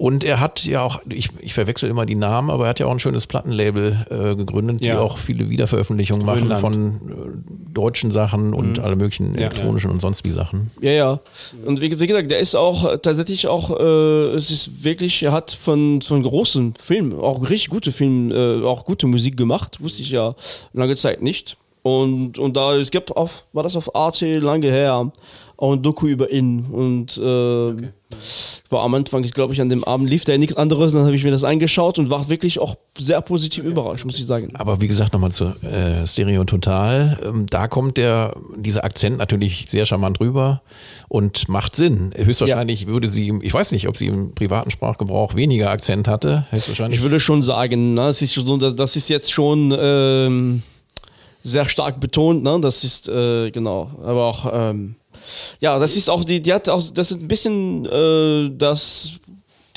Und 0.00 0.22
er 0.22 0.38
hat 0.38 0.64
ja 0.64 0.82
auch, 0.82 1.00
ich, 1.08 1.28
ich 1.40 1.54
verwechsel 1.54 1.90
immer 1.90 2.06
die 2.06 2.14
Namen, 2.14 2.50
aber 2.50 2.66
er 2.66 2.70
hat 2.70 2.78
ja 2.78 2.86
auch 2.86 2.92
ein 2.92 3.00
schönes 3.00 3.26
Plattenlabel 3.26 4.06
äh, 4.10 4.36
gegründet, 4.36 4.78
die 4.80 4.86
Ja. 4.86 5.00
auch 5.00 5.18
viele 5.18 5.50
Wiederveröffentlichungen 5.50 6.24
machen 6.24 6.48
Grönland. 6.48 6.60
von 6.60 6.84
äh, 7.10 7.74
deutschen 7.74 8.12
Sachen 8.12 8.54
und 8.54 8.78
alle 8.78 8.94
möglichen 8.94 9.34
elektronischen 9.34 9.90
und 9.90 9.98
sonst 10.00 10.22
wie 10.24 10.30
Sachen. 10.30 10.70
Ja, 10.80 10.92
ja. 10.92 11.20
Und 11.66 11.80
wie, 11.80 11.98
wie 11.98 12.06
gesagt, 12.06 12.30
der 12.30 12.38
ist 12.38 12.54
auch 12.54 12.92
äh, 12.92 12.98
tatsächlich 12.98 13.48
auch, 13.48 13.76
äh, 13.76 14.34
es 14.36 14.52
ist 14.52 14.84
wirklich, 14.84 15.20
er 15.24 15.32
hat 15.32 15.50
von, 15.50 16.00
von 16.00 16.22
großen 16.22 16.74
Filmen, 16.80 17.18
auch 17.18 17.42
richtig 17.42 17.68
gute 17.70 17.90
Filme, 17.90 18.32
äh, 18.62 18.64
auch 18.64 18.84
gute 18.84 19.08
Musik 19.08 19.36
gemacht, 19.36 19.82
wusste 19.82 20.02
ich 20.02 20.10
ja 20.10 20.36
lange 20.74 20.94
Zeit 20.94 21.22
nicht. 21.22 21.56
Und, 21.82 22.38
und 22.38 22.56
da, 22.56 22.76
es 22.76 22.90
gibt 22.92 23.16
auf, 23.16 23.46
war 23.52 23.64
das 23.64 23.74
auf 23.74 23.96
Arte 23.96 24.38
lange 24.38 24.68
her, 24.70 25.10
auch 25.58 25.72
ein 25.74 25.82
Doku 25.82 26.06
über 26.06 26.30
ihn. 26.30 26.64
Und 26.70 27.18
äh, 27.18 27.90
war 28.70 28.82
am 28.84 28.94
Anfang, 28.94 29.22
glaube 29.22 29.52
ich, 29.52 29.60
an 29.60 29.68
dem 29.68 29.82
Abend 29.84 30.08
lief 30.08 30.24
da 30.24 30.36
nichts 30.38 30.56
anderes, 30.56 30.92
dann 30.92 31.04
habe 31.04 31.14
ich 31.16 31.24
mir 31.24 31.30
das 31.30 31.44
angeschaut 31.44 31.98
und 31.98 32.08
war 32.10 32.28
wirklich 32.28 32.58
auch 32.58 32.76
sehr 32.98 33.20
positiv 33.20 33.64
überrascht, 33.64 34.04
muss 34.04 34.18
ich 34.18 34.26
sagen. 34.26 34.50
Aber 34.54 34.80
wie 34.80 34.88
gesagt, 34.88 35.12
nochmal 35.12 35.32
zu 35.32 35.46
äh, 35.62 36.06
Stereo 36.06 36.44
Total. 36.44 37.18
Ähm, 37.24 37.46
da 37.50 37.66
kommt 37.68 37.96
der, 37.96 38.34
dieser 38.56 38.84
Akzent 38.84 39.18
natürlich 39.18 39.66
sehr 39.68 39.84
charmant 39.84 40.20
rüber 40.20 40.62
und 41.08 41.48
macht 41.48 41.76
Sinn. 41.76 42.12
Höchstwahrscheinlich 42.16 42.86
würde 42.86 43.08
sie, 43.08 43.28
im- 43.28 43.42
ich 43.42 43.52
weiß 43.52 43.72
nicht, 43.72 43.88
ob 43.88 43.96
sie 43.96 44.06
im 44.06 44.34
privaten 44.34 44.70
Sprachgebrauch 44.70 45.34
weniger 45.34 45.70
Akzent 45.70 46.08
hatte. 46.08 46.46
Höchstwahrscheinlich. 46.50 46.98
Ich 46.98 47.02
würde 47.02 47.20
schon 47.20 47.42
sagen, 47.42 47.94
ne, 47.94 48.02
das, 48.06 48.22
ist 48.22 48.34
so, 48.34 48.56
das 48.56 48.74
das 48.76 48.96
ist 48.96 49.08
jetzt 49.08 49.32
schon 49.32 49.74
ähm, 49.78 50.62
sehr 51.42 51.66
stark 51.66 52.00
betont, 52.00 52.42
ne? 52.42 52.58
Das 52.60 52.84
ist 52.84 53.08
äh, 53.08 53.50
genau, 53.50 53.90
aber 54.02 54.24
auch 54.26 54.50
ähm, 54.52 54.96
ja, 55.60 55.78
das 55.78 55.96
ist 55.96 56.08
auch 56.08 56.24
die, 56.24 56.40
die 56.40 56.52
hat 56.52 56.68
auch, 56.68 56.82
das 56.92 57.10
ist 57.10 57.20
ein 57.20 57.28
bisschen 57.28 57.84
äh, 57.86 58.50
das 58.56 59.12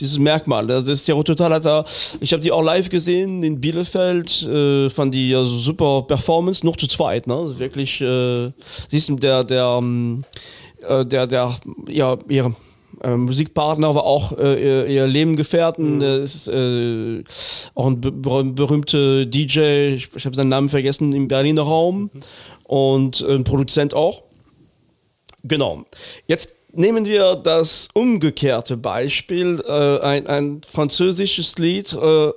dieses 0.01 0.17
Merkmal. 0.17 0.65
Das 0.67 0.87
ist 0.87 1.07
ja 1.07 1.21
total 1.21 1.53
hat 1.53 1.65
da. 1.65 1.85
Ich 2.19 2.33
habe 2.33 2.41
die 2.41 2.51
auch 2.51 2.63
live 2.63 2.89
gesehen 2.89 3.43
in 3.43 3.61
Bielefeld, 3.61 4.41
äh, 4.43 4.89
fand 4.89 5.13
die 5.13 5.29
ja 5.29 5.43
super 5.43 6.01
Performance, 6.01 6.65
noch 6.65 6.75
zu 6.75 6.87
zweit, 6.87 7.27
ne? 7.27 7.45
Ist 7.49 7.59
Wirklich, 7.59 8.01
äh, 8.01 8.51
siehst 8.89 9.09
du, 9.09 9.15
der 9.15 9.43
der 9.43 9.77
ähm, 9.79 10.23
äh, 10.81 11.05
der 11.05 11.27
der 11.27 11.55
ja 11.87 12.17
ihre 12.27 12.55
äh, 13.03 13.15
Musikpartner 13.15 13.93
war 13.95 14.03
auch 14.03 14.37
äh, 14.37 14.93
ihr, 14.93 15.07
Lebengefährten, 15.07 15.97
mhm. 15.97 16.23
ist 16.23 16.47
äh, 16.47 17.23
auch 17.75 17.87
ein 17.87 18.01
be 18.01 18.11
berühmter 18.11 19.25
DJ, 19.25 19.95
ich, 19.95 20.09
ich 20.15 20.25
habe 20.25 20.35
seinen 20.35 20.49
Namen 20.49 20.69
vergessen, 20.69 21.13
im 21.13 21.27
Berliner 21.27 21.63
Raum 21.63 22.09
und 22.63 23.21
äh, 23.21 23.35
ein 23.35 23.43
Produzent 23.43 23.93
auch. 23.93 24.23
Genau. 25.43 25.85
Jetzt 26.27 26.53
nehmen 26.73 27.05
wir 27.05 27.35
das 27.35 27.89
umgekehrte 27.93 28.77
Beispiel, 28.77 29.63
äh, 29.67 29.99
ein, 29.99 30.27
ein 30.27 30.61
französisches 30.67 31.57
Lied. 31.57 31.93
Äh, 31.93 32.31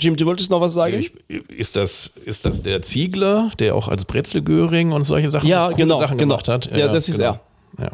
Jim, 0.00 0.16
du 0.16 0.26
wolltest 0.26 0.50
noch 0.50 0.60
was 0.60 0.74
sagen? 0.74 0.94
Ich, 0.94 1.12
ist, 1.48 1.74
das, 1.74 2.12
ist 2.24 2.44
das 2.44 2.62
der 2.62 2.82
Ziegler, 2.82 3.50
der 3.58 3.74
auch 3.74 3.88
als 3.88 4.04
Brezelgöring 4.04 4.92
und 4.92 5.04
solche 5.04 5.28
Sachen, 5.28 5.48
Ja, 5.48 5.70
genau, 5.70 5.98
Sachen 5.98 6.18
genau. 6.18 6.34
gemacht 6.34 6.48
hat? 6.48 6.76
Ja, 6.76 6.88
das 6.88 7.08
ist 7.08 7.16
genau. 7.16 7.40
Ja. 7.78 7.90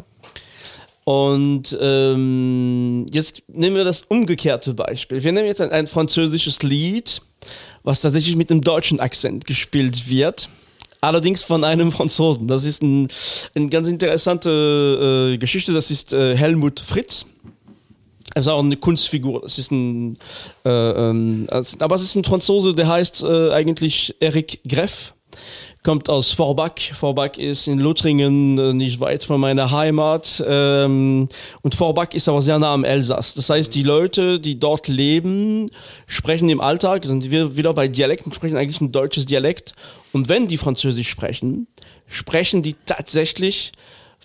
Und 1.03 1.77
ähm, 1.79 3.05
jetzt 3.11 3.43
nehmen 3.47 3.75
wir 3.75 3.83
das 3.83 4.03
umgekehrte 4.03 4.73
Beispiel. 4.73 5.23
Wir 5.23 5.31
nehmen 5.31 5.47
jetzt 5.47 5.61
ein, 5.61 5.71
ein 5.71 5.87
französisches 5.87 6.63
Lied, 6.63 7.21
was 7.83 8.01
tatsächlich 8.01 8.35
mit 8.35 8.51
einem 8.51 8.61
deutschen 8.61 8.99
Akzent 8.99 9.45
gespielt 9.45 10.09
wird. 10.09 10.49
Allerdings 11.05 11.43
von 11.43 11.63
einem 11.63 11.91
Franzosen. 11.97 12.47
Das 12.47 12.65
ist 12.65 12.81
ein, 12.81 13.07
eine 13.53 13.69
ganz 13.69 13.87
interessante 13.87 15.31
äh, 15.33 15.37
Geschichte. 15.37 15.73
Das 15.73 15.91
ist 15.91 16.13
äh, 16.13 16.35
Helmut 16.35 16.79
Fritz. 16.79 17.25
Er 18.33 18.41
ist 18.41 18.47
auch 18.47 18.63
eine 18.63 18.75
Kunstfigur. 18.75 19.41
Das 19.41 19.57
ist 19.57 19.71
ein, 19.71 20.17
äh, 20.65 20.69
ähm, 20.69 21.47
aber 21.79 21.95
es 21.95 22.01
ist 22.01 22.15
ein 22.15 22.23
Franzose, 22.23 22.73
der 22.73 22.87
heißt 22.87 23.23
äh, 23.23 23.51
eigentlich 23.51 24.15
Eric 24.19 24.59
Greff 24.67 25.13
kommt 25.85 26.09
aus 26.09 26.31
Vorbach. 26.31 26.73
Vorbach 26.93 27.37
ist 27.37 27.67
in 27.67 27.77
Lothringen, 27.77 28.57
äh, 28.57 28.73
nicht 28.73 28.99
weit 28.99 29.23
von 29.23 29.39
meiner 29.39 29.69
Heimat. 29.69 30.43
Ähm, 30.45 31.29
und 31.61 31.75
Vorbach 31.75 32.09
ist 32.11 32.27
aber 32.27 32.41
sehr 32.41 32.57
nah 32.57 32.73
am 32.73 32.83
Elsass. 32.83 33.35
Das 33.35 33.51
heißt, 33.51 33.73
die 33.73 33.83
Leute, 33.83 34.39
die 34.39 34.59
dort 34.59 34.87
leben, 34.87 35.69
sprechen 36.07 36.49
im 36.49 36.59
Alltag, 36.59 37.05
sind 37.05 37.29
wir 37.29 37.55
wieder 37.55 37.73
bei 37.75 37.87
Dialekten, 37.87 38.33
sprechen 38.33 38.57
eigentlich 38.57 38.81
ein 38.81 38.91
deutsches 38.91 39.27
Dialekt. 39.27 39.73
Und 40.11 40.27
wenn 40.27 40.47
die 40.47 40.57
Französisch 40.57 41.07
sprechen, 41.07 41.67
sprechen 42.07 42.63
die 42.63 42.75
tatsächlich 42.87 43.71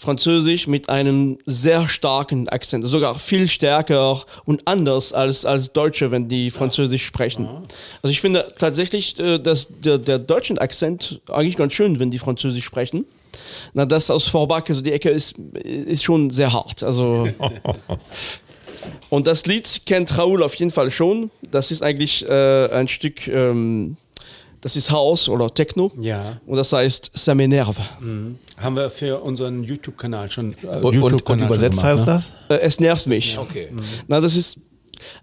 Französisch 0.01 0.67
mit 0.67 0.89
einem 0.89 1.37
sehr 1.45 1.87
starken 1.87 2.49
Akzent, 2.49 2.87
sogar 2.87 3.19
viel 3.19 3.49
stärker 3.49 4.23
und 4.47 4.67
anders 4.67 5.13
als, 5.13 5.45
als 5.45 5.73
Deutsche, 5.73 6.11
wenn 6.11 6.27
die 6.27 6.51
Französisch 6.51 7.05
sprechen. 7.05 7.47
Also 8.03 8.11
ich 8.11 8.23
finde 8.23 8.51
tatsächlich, 8.57 9.19
äh, 9.19 9.39
dass 9.39 9.69
der, 9.69 9.99
der 9.99 10.19
deutsche 10.19 10.59
Akzent 10.59 11.21
eigentlich 11.29 11.57
ganz 11.57 11.75
schön, 11.75 12.01
wenn 12.01 12.11
die 12.11 12.19
Französisch 12.19 12.65
sprechen. 12.65 13.05
Na, 13.75 13.85
das 13.85 14.11
aus 14.11 14.27
Vorbach, 14.27 14.63
also 14.67 14.81
die 14.81 14.93
Ecke 14.93 15.11
ist, 15.11 15.37
ist 15.63 16.03
schon 16.03 16.31
sehr 16.31 16.51
hart. 16.51 16.83
Also 16.83 17.29
und 19.11 19.27
das 19.27 19.45
Lied 19.45 19.83
kennt 19.85 20.17
Raoul 20.17 20.43
auf 20.43 20.55
jeden 20.55 20.71
Fall 20.71 20.91
schon. 20.91 21.31
Das 21.43 21.71
ist 21.71 21.83
eigentlich 21.83 22.27
äh, 22.27 22.69
ein 22.73 22.89
Stück, 22.89 23.29
ähm, 23.29 23.99
das 24.63 24.77
ist 24.77 24.91
House 24.91 25.29
oder 25.29 25.53
Techno. 25.53 25.93
Ja. 26.01 26.41
Und 26.47 26.57
das 26.57 26.73
heißt 26.73 27.13
Ça 27.15 27.35
m'énerve. 27.35 27.83
Haben 28.61 28.77
wir 28.77 28.91
für 28.91 29.21
unseren 29.23 29.65
YouTube-Kanal 29.65 30.31
schon. 30.31 30.55
Äh, 30.63 30.67
Und, 30.79 30.97
und, 31.03 31.23
und 31.31 31.39
übersetzt 31.41 31.81
gemacht, 31.81 31.99
heißt 31.99 32.07
ne? 32.07 32.13
das? 32.13 32.35
Äh, 32.49 32.61
es 32.63 32.81
nervt 32.81 33.07
mich. 33.07 33.39
Okay. 33.39 33.69
Na, 34.09 34.21
das 34.21 34.37
ist 34.37 34.59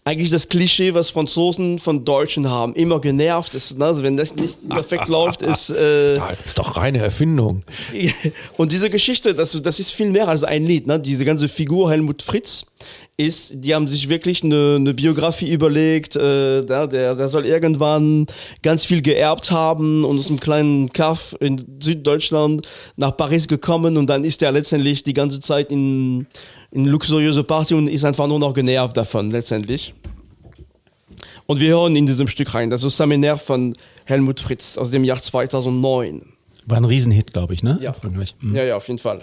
eigentlich 0.03 0.29
das 0.31 0.49
Klischee, 0.49 0.93
was 0.95 1.11
Franzosen 1.11 1.77
von 1.79 2.03
Deutschen 2.03 2.49
haben. 2.49 2.73
Immer 2.73 2.99
genervt 2.99 3.53
ist. 3.53 3.77
Ne? 3.77 3.85
Also 3.85 4.01
wenn 4.03 4.17
das 4.17 4.35
nicht 4.35 4.67
perfekt 4.67 5.07
läuft, 5.07 5.41
ist. 5.43 5.69
Äh, 5.69 6.15
Das 6.15 6.29
ist 6.45 6.57
doch 6.57 6.77
reine 6.77 6.97
Erfindung. 6.99 7.61
und 8.57 8.71
diese 8.71 8.89
Geschichte, 8.89 9.35
das, 9.35 9.61
das 9.61 9.79
ist 9.79 9.91
viel 9.93 10.09
mehr 10.09 10.27
als 10.27 10.43
ein 10.43 10.65
Lied. 10.65 10.87
Ne? 10.87 10.99
Diese 10.99 11.25
ganze 11.25 11.47
Figur 11.47 11.91
Helmut 11.91 12.21
Fritz 12.23 12.65
ist, 13.17 13.51
die 13.55 13.73
haben 13.73 13.87
sich 13.87 14.09
wirklich 14.09 14.43
eine, 14.43 14.75
eine 14.75 14.93
Biografie 14.93 15.51
überlegt. 15.51 16.15
Äh, 16.15 16.63
der, 16.63 16.87
der, 16.87 17.15
der 17.15 17.27
soll 17.27 17.45
irgendwann 17.45 18.27
ganz 18.61 18.85
viel 18.85 19.01
geerbt 19.01 19.51
haben 19.51 20.05
und 20.05 20.19
aus 20.19 20.29
einem 20.29 20.39
kleinen 20.39 20.93
Kaff 20.93 21.35
in 21.39 21.63
Süddeutschland 21.79 22.67
nach 22.95 23.15
Paris 23.17 23.47
gekommen 23.47 23.97
und 23.97 24.07
dann 24.07 24.23
ist 24.23 24.43
er 24.43 24.51
letztendlich 24.51 25.03
die 25.03 25.13
ganze 25.13 25.39
Zeit 25.39 25.71
in, 25.71 26.27
in 26.71 26.85
luxuriöse 26.85 27.43
Party 27.43 27.73
und 27.73 27.87
ist 27.87 28.05
einfach 28.05 28.27
nur 28.27 28.39
noch 28.39 28.53
genervt 28.53 28.97
davon 28.97 29.31
letztendlich. 29.31 29.93
Und 31.47 31.59
wir 31.59 31.69
hören 31.69 31.95
in 31.95 32.05
diesem 32.05 32.27
Stück 32.27 32.53
rein. 32.53 32.69
Das 32.69 32.83
ist 32.83 32.97
Seminär 32.97 33.37
von 33.37 33.73
Helmut 34.05 34.39
Fritz 34.39 34.77
aus 34.77 34.91
dem 34.91 35.03
Jahr 35.03 35.21
2009. 35.21 36.33
War 36.65 36.77
ein 36.77 36.85
Riesenhit, 36.85 37.33
glaube 37.33 37.53
ich, 37.53 37.63
ne? 37.63 37.79
Ja. 37.81 37.93
Mhm. 38.41 38.55
Ja, 38.55 38.63
ja, 38.63 38.75
auf 38.75 38.87
jeden 38.87 38.99
Fall. 38.99 39.21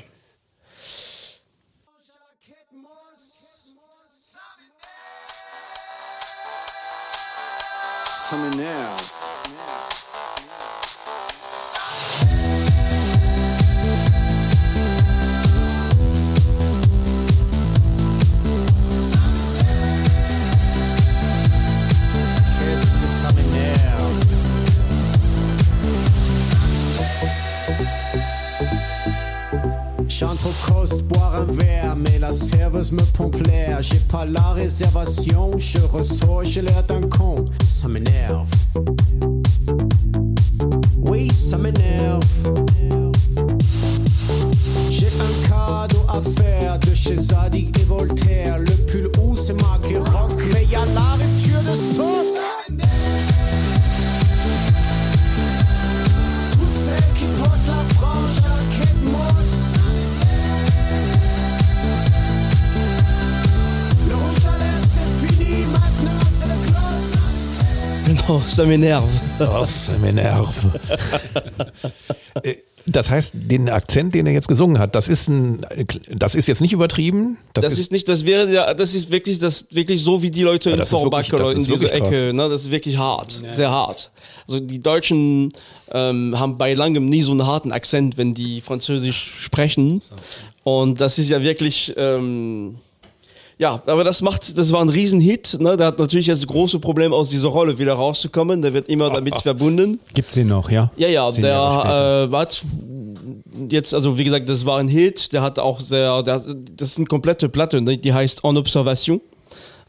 J'entre 30.27 30.47
au 30.47 30.73
coast 30.73 31.03
boire 31.05 31.35
un 31.35 31.53
verre, 31.53 31.97
mais 31.97 32.19
la 32.19 32.33
serveuse 32.33 32.93
me 32.93 33.03
pompe 33.13 33.47
l'air. 33.47 33.83
J'ai 33.83 33.99
pas 34.11 34.25
la 34.25 34.53
réservation, 34.55 35.59
je 35.59 35.77
ressors, 35.93 36.45
j'ai 36.45 36.63
l'air 36.63 36.83
d'un 36.85 37.03
con. 37.03 37.45
Ça 37.69 37.89
m'énerve. 37.89 38.49
Oui, 40.97 41.31
ça 41.31 41.59
m'énerve. 41.59 42.25
J'ai 44.89 45.09
un 45.09 45.47
cadeau 45.47 46.03
à 46.09 46.23
faire 46.23 46.79
de 46.79 46.95
chez 46.95 47.21
Zadig 47.21 47.79
et 47.79 47.85
Voltaire. 47.85 48.34
C'est 68.25 68.25
le 68.25 68.25
gloss. 68.25 68.25
Genau, 68.25 68.41
ça 68.41 68.65
m'énerve. 68.67 69.09
Das 69.39 69.91
m'énerve. 70.01 70.55
Äh, 72.43 72.57
das 72.87 73.09
heißt, 73.09 73.33
den 73.35 73.71
Akzent, 73.71 74.15
den 74.15 74.27
er 74.27 74.33
jetzt 74.33 74.49
gesungen 74.49 74.79
hat, 74.79 74.95
das 74.95 75.09
ist 75.09 75.29
ein, 75.29 75.65
das 76.11 76.35
ist 76.35 76.49
jetzt 76.49 76.61
nicht 76.61 76.73
übertrieben. 76.73 77.39
Das, 77.55 77.65
das 77.65 77.75
ist, 77.75 77.81
ist, 77.81 77.93
nicht, 77.93 78.09
das 78.09 78.27
wäre 78.27 78.53
ja, 78.53 78.75
das 78.75 78.95
ist 78.95 79.11
wirklich, 79.11 79.39
das 79.39 79.69
wirklich 79.71 80.03
so 80.03 80.21
wie 80.23 80.31
die 80.31 80.43
Leute 80.43 80.71
ja, 80.71 80.77
in 80.77 80.83
oder 80.83 81.53
in 81.53 81.65
dieser 81.65 81.93
Ecke. 81.93 82.35
Ne, 82.35 82.49
das 82.49 82.63
ist 82.65 82.71
wirklich 82.71 82.99
hart, 82.99 83.41
ja. 83.43 83.55
sehr 83.55 83.71
hart. 83.71 84.11
Also 84.47 84.61
die 84.61 84.81
Deutschen 84.81 85.53
ähm, 85.93 86.39
haben 86.39 86.59
bei 86.59 86.75
langem 86.75 87.09
nie 87.09 87.23
so 87.23 87.31
einen 87.31 87.47
harten 87.47 87.73
Akzent, 87.73 88.19
wenn 88.19 88.35
die 88.35 88.61
Französisch 88.61 89.33
sprechen. 89.41 90.01
Und 90.63 91.01
das 91.01 91.19
ist 91.19 91.31
ja 91.31 91.43
wirklich. 91.43 91.95
Ähm, 91.97 92.77
ja, 93.59 93.81
aber 93.87 94.03
das 94.03 94.21
macht, 94.21 94.59
das 94.59 94.73
war 94.73 94.81
ein 94.81 94.89
Riesenhit. 94.89 95.59
Ne? 95.61 95.77
Der 95.77 95.89
hat 95.89 95.99
natürlich 95.99 96.27
jetzt 96.27 96.47
große 96.47 96.81
Probleme 96.81 97.15
aus 97.15 97.31
dieser 97.31 97.49
Rolle 97.49 97.79
wieder 97.79 97.95
rauszukommen. 97.95 98.63
Der 98.63 98.75
wird 98.75 98.89
immer 98.89 99.11
damit 99.11 99.41
verbunden. 99.43 100.01
Gibt 100.13 100.31
es 100.31 100.37
ihn 100.37 100.49
noch, 100.49 100.71
ja? 100.71 100.91
Ja, 100.97 101.09
ja. 101.09 101.31
Zehn 101.31 101.43
der 101.43 102.29
äh, 102.33 102.37
hat 102.37 102.63
jetzt, 103.71 103.95
also 103.95 104.19
wie 104.19 104.25
gesagt, 104.25 104.49
das 104.49 104.67
war 104.67 104.79
ein 104.79 104.89
Hit. 104.89 105.33
Der 105.33 105.43
hat 105.43 105.59
auch 105.59 105.81
sehr, 105.81 106.23
der, 106.25 106.43
das 106.77 106.91
ist 106.91 106.99
eine 106.99 107.07
komplette 107.07 107.49
Platte. 107.49 107.81
Ne? 107.81 107.97
Die 107.97 108.13
heißt 108.13 108.45
En 108.45 108.57
Observation, 108.57 109.21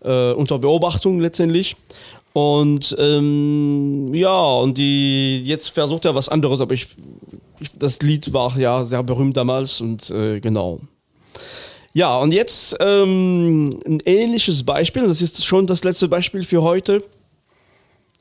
äh, 0.03 0.31
unter 0.33 0.59
Beobachtung 0.59 1.19
letztendlich. 1.19 1.75
Und 2.33 2.95
ähm, 2.99 4.13
ja, 4.13 4.37
und 4.37 4.77
die 4.77 5.41
jetzt 5.43 5.69
versucht 5.69 6.03
er 6.03 6.15
was 6.15 6.27
anderes, 6.27 6.59
aber 6.59 6.73
ich, 6.73 6.87
ich 7.61 7.71
das 7.79 8.01
Lied 8.01 8.33
war 8.33 8.57
ja 8.59 8.83
sehr 8.83 9.01
berühmt 9.03 9.37
damals 9.37 9.79
und 9.79 10.09
äh, 10.09 10.41
genau. 10.41 10.81
Ja, 11.95 12.17
und 12.17 12.33
jetzt 12.33 12.75
ähm, 12.81 13.69
ein 13.87 13.99
ähnliches 14.03 14.65
Beispiel, 14.65 15.07
das 15.07 15.21
ist 15.21 15.45
schon 15.45 15.65
das 15.65 15.85
letzte 15.85 16.09
Beispiel 16.09 16.43
für 16.43 16.61
heute. 16.61 17.01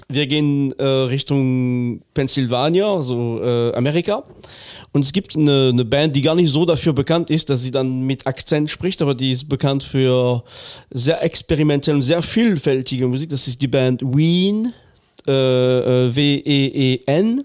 Wir 0.08 0.28
gehen 0.28 0.70
äh, 0.78 0.84
Richtung 0.84 2.00
Pennsylvania, 2.14 2.94
also 2.94 3.42
äh, 3.42 3.74
Amerika. 3.74 4.22
Und 4.92 5.04
es 5.04 5.12
gibt 5.12 5.34
eine, 5.34 5.70
eine, 5.72 5.84
Band, 5.84 6.14
die 6.14 6.22
gar 6.22 6.36
nicht 6.36 6.52
so 6.52 6.64
dafür 6.64 6.92
bekannt 6.92 7.30
ist, 7.30 7.50
dass 7.50 7.62
sie 7.62 7.72
dann 7.72 8.02
mit 8.02 8.28
Akzent 8.28 8.70
spricht, 8.70 9.02
aber 9.02 9.16
die 9.16 9.32
ist 9.32 9.48
bekannt 9.48 9.82
für 9.82 10.44
sehr 10.90 11.20
experimentelle 11.24 11.96
und 11.96 12.04
sehr 12.04 12.22
vielfältige 12.22 13.08
Musik. 13.08 13.30
Das 13.30 13.48
ist 13.48 13.60
die 13.60 13.66
Band 13.66 14.02
Ween, 14.04 14.72
äh, 15.26 15.32
äh 15.32 16.14
W-E-E-N. 16.14 17.44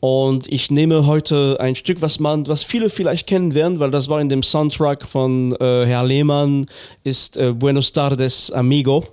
Und 0.00 0.50
ich 0.50 0.70
nehme 0.70 1.06
heute 1.06 1.58
ein 1.60 1.74
Stück, 1.74 2.00
was 2.00 2.20
man, 2.20 2.48
was 2.48 2.64
viele 2.64 2.88
vielleicht 2.88 3.26
kennen 3.26 3.54
werden, 3.54 3.80
weil 3.80 3.90
das 3.90 4.08
war 4.08 4.20
in 4.20 4.30
dem 4.30 4.42
Soundtrack 4.42 5.06
von 5.06 5.52
äh, 5.60 5.84
Herr 5.84 6.04
Lehmann, 6.04 6.66
ist 7.04 7.36
äh, 7.36 7.52
Buenos 7.52 7.92
Tardes 7.92 8.50
Amigo. 8.50 9.04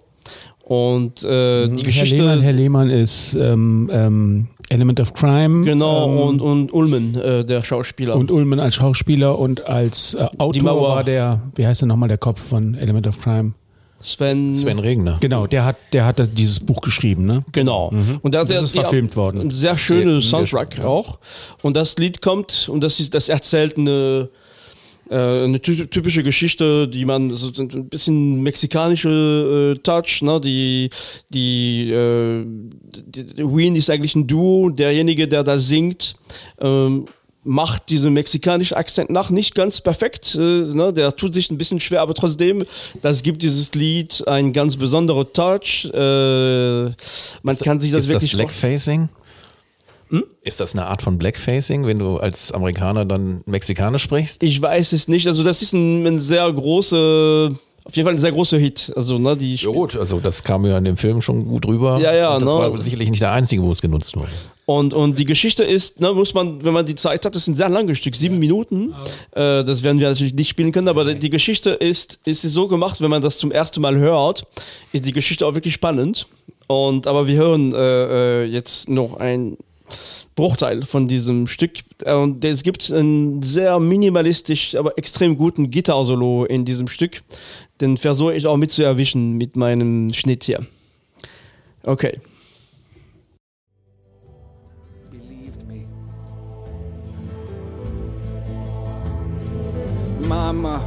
Und 0.64 1.24
äh, 1.24 1.68
die 1.68 1.84
Geschichte. 1.84 2.18
Herr 2.18 2.36
Lehmann, 2.36 2.42
Herr 2.42 2.54
Lehmann 2.54 2.90
ist 2.90 3.36
ähm, 3.36 3.90
ähm, 3.92 4.48
Element 4.70 5.00
of 5.00 5.14
Crime. 5.14 5.66
Genau, 5.66 6.10
ähm, 6.10 6.18
und, 6.20 6.42
und 6.42 6.74
Ulmen, 6.74 7.16
äh, 7.16 7.46
der 7.46 7.62
Schauspieler. 7.62 8.16
Und 8.16 8.32
Ulmen 8.32 8.60
als 8.60 8.76
Schauspieler 8.76 9.38
und 9.38 9.66
als 9.68 10.14
äh, 10.14 10.26
Autor 10.38 10.82
war 10.82 11.04
der, 11.04 11.42
wie 11.56 11.66
heißt 11.66 11.82
der 11.82 11.88
nochmal, 11.88 12.10
der 12.10 12.18
Kopf 12.18 12.42
von 12.42 12.76
Element 12.76 13.08
of 13.08 13.20
Crime? 13.20 13.54
Sven, 14.00 14.54
Sven 14.54 14.80
Regner. 14.80 15.18
Genau, 15.22 15.48
der 15.48 15.66
hat, 15.66 15.78
der 15.92 16.06
hat 16.06 16.22
dieses 16.38 16.60
Buch 16.60 16.82
geschrieben, 16.82 17.26
ne? 17.26 17.44
Genau. 17.52 17.90
Mhm. 17.92 18.20
Und, 18.22 18.36
das 18.36 18.50
ist 18.50 18.72
verfilmt 18.72 19.16
worden. 19.16 19.42
Ein 19.42 19.52
sehr 19.52 19.78
schöner 19.78 20.22
Soundtrack 20.22 20.76
sehr, 20.76 20.88
auch. 20.88 21.20
Und 21.64 21.76
das 21.76 21.98
Lied 21.98 22.22
kommt 22.22 22.70
und 22.70 22.82
das 22.82 23.00
ist, 23.00 23.16
das 23.16 23.28
erzählt 23.28 23.78
eine, 23.78 24.30
äh, 25.10 25.16
eine 25.16 25.60
typische 25.62 26.22
Geschichte, 26.22 26.88
die 26.88 27.06
man 27.06 27.32
so 27.32 27.52
ein 27.60 27.90
bisschen 27.90 28.44
mexikanische 28.44 29.76
äh, 29.76 29.80
Touch, 29.80 30.22
ne? 30.22 30.40
Die, 30.42 30.90
die, 31.30 31.92
äh, 31.92 32.46
die, 32.46 33.38
Wien 33.38 33.76
ist 33.76 33.90
eigentlich 33.90 34.16
ein 34.16 34.28
Duo. 34.28 34.70
Derjenige, 34.70 35.28
der 35.28 35.44
da 35.44 35.58
singt, 35.58 36.16
ähm, 36.62 37.06
macht 37.48 37.90
diesen 37.90 38.14
mexikanischen 38.14 38.76
Akzent 38.76 39.10
nach, 39.10 39.30
nicht 39.30 39.56
ganz 39.56 39.82
perfekt. 39.82 40.36
Äh, 40.36 40.40
ne? 40.40 40.94
Der 40.94 41.16
tut 41.16 41.34
sich 41.34 41.50
ein 41.50 41.58
bisschen 41.58 41.80
schwer, 41.80 42.02
aber 42.02 42.14
trotzdem, 42.14 42.66
das 43.02 43.24
gibt 43.24 43.42
dieses 43.42 43.74
Lied 43.74 44.28
einen 44.28 44.54
ganz 44.54 44.78
besonderen 44.78 45.32
Touch. 45.34 45.90
Äh, 45.94 46.84
man 47.42 47.56
ist, 47.56 47.64
kann 47.64 47.80
sich 47.80 47.92
das 47.92 48.04
ist 48.04 48.10
wirklich. 48.10 48.32
Das 48.32 48.38
Blackfacing? 48.40 49.10
Hm? 50.10 50.24
Ist 50.42 50.60
das 50.60 50.74
eine 50.74 50.86
Art 50.86 51.02
von 51.02 51.18
Blackfacing, 51.18 51.86
wenn 51.86 52.00
du 52.00 52.18
als 52.18 52.52
Amerikaner 52.52 53.06
dann 53.06 53.42
Mexikanisch 53.46 54.04
sprichst? 54.04 54.44
Ich 54.44 54.62
weiß 54.62 54.94
es 54.94 55.08
nicht. 55.08 55.28
Also 55.28 55.44
das 55.44 55.62
ist 55.62 55.74
ein, 55.74 56.06
ein 56.06 56.20
sehr 56.20 56.52
großer 56.52 57.52
auf 57.88 57.96
jeden 57.96 58.06
Fall 58.06 58.16
ein 58.16 58.20
sehr 58.20 58.34
großer 58.34 58.58
Hit. 58.58 58.92
Also, 58.96 59.18
ne, 59.18 59.38
die 59.38 59.56
ja 59.56 59.72
gut, 59.72 59.96
also 59.96 60.20
das 60.20 60.44
kam 60.44 60.66
ja 60.66 60.78
in 60.78 60.84
dem 60.84 60.98
Film 60.98 61.22
schon 61.22 61.48
gut 61.48 61.66
rüber. 61.66 62.00
Ja, 62.02 62.14
ja. 62.14 62.34
Und 62.34 62.42
das 62.42 62.54
ne? 62.54 62.60
war 62.60 62.78
sicherlich 62.78 63.10
nicht 63.10 63.22
der 63.22 63.32
einzige, 63.32 63.64
wo 63.64 63.72
es 63.72 63.82
genutzt 63.82 64.16
wurde. 64.18 64.28
Und, 64.66 64.94
und 64.94 65.18
die 65.18 65.24
Geschichte 65.24 65.64
ist, 65.64 66.02
ne, 66.02 66.12
muss 66.12 66.34
man, 66.34 66.64
wenn 66.66 66.74
man 66.74 66.86
die 66.86 66.96
Zeit 66.96 67.26
hat, 67.26 67.34
das 67.34 67.44
ist 67.44 67.48
ein 67.48 67.56
sehr 67.56 67.70
langes 67.70 68.00
Stück, 68.00 68.14
sieben 68.14 68.40
Minuten. 68.40 68.94
Äh, 69.32 69.64
das 69.64 69.84
werden 69.84 70.02
wir 70.02 70.10
natürlich 70.10 70.34
nicht 70.34 70.50
spielen 70.50 70.74
können, 70.74 70.90
aber 70.90 71.14
die 71.14 71.30
Geschichte 71.30 71.70
ist, 71.70 72.20
ist 72.26 72.42
so 72.42 72.68
gemacht, 72.68 73.00
wenn 73.00 73.10
man 73.10 73.22
das 73.22 73.38
zum 73.38 73.52
ersten 73.54 73.80
Mal 73.80 73.96
hört, 73.96 74.46
ist 74.92 75.06
die 75.06 75.14
Geschichte 75.14 75.46
auch 75.46 75.54
wirklich 75.54 75.74
spannend. 75.74 76.28
Und 76.68 77.08
aber 77.08 77.28
wir 77.28 77.38
hören 77.38 77.74
äh, 77.74 78.44
äh 78.44 78.46
jetzt 78.46 78.90
noch 78.90 79.18
ein 79.22 79.56
Bruchteil 80.38 80.84
von 80.84 81.08
diesem 81.08 81.48
Stück. 81.48 81.72
Und 82.06 82.46
es 82.46 82.64
gibt 82.64 82.90
einen 82.92 83.42
sehr 83.42 83.80
minimalistisch, 83.80 84.76
aber 84.76 84.98
extrem 84.98 85.36
guten 85.36 85.72
Gitarre-Solo 85.72 86.46
in 86.46 86.64
diesem 86.64 86.88
Stück. 86.88 87.24
Den 87.82 87.98
versuche 87.98 88.36
ich 88.36 88.46
auch 88.46 88.56
mit 88.56 88.72
zu 88.72 88.84
erwischen 88.84 89.34
mit 89.34 89.58
meinem 89.58 90.14
Schnitt 90.14 90.46
hier. 90.46 90.66
Okay. 91.84 92.20
Mama, 100.28 100.84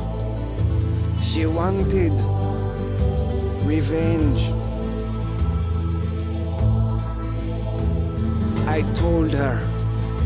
she 1.22 1.44
wanted 1.44 2.12
revenge. 3.66 4.69
I 8.70 8.83
told 8.94 9.33
her 9.33 9.56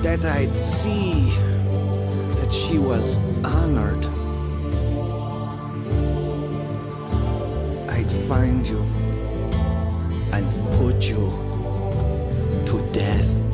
that 0.02 0.22
I'd 0.26 0.58
see 0.58 1.30
that 2.38 2.52
she 2.52 2.76
was 2.76 3.16
honored. 3.42 4.04
I'd 7.88 8.12
find 8.28 8.66
you 8.66 8.82
and 10.34 10.44
put 10.72 11.08
you 11.08 11.24
to 12.66 12.86
death. 12.92 13.53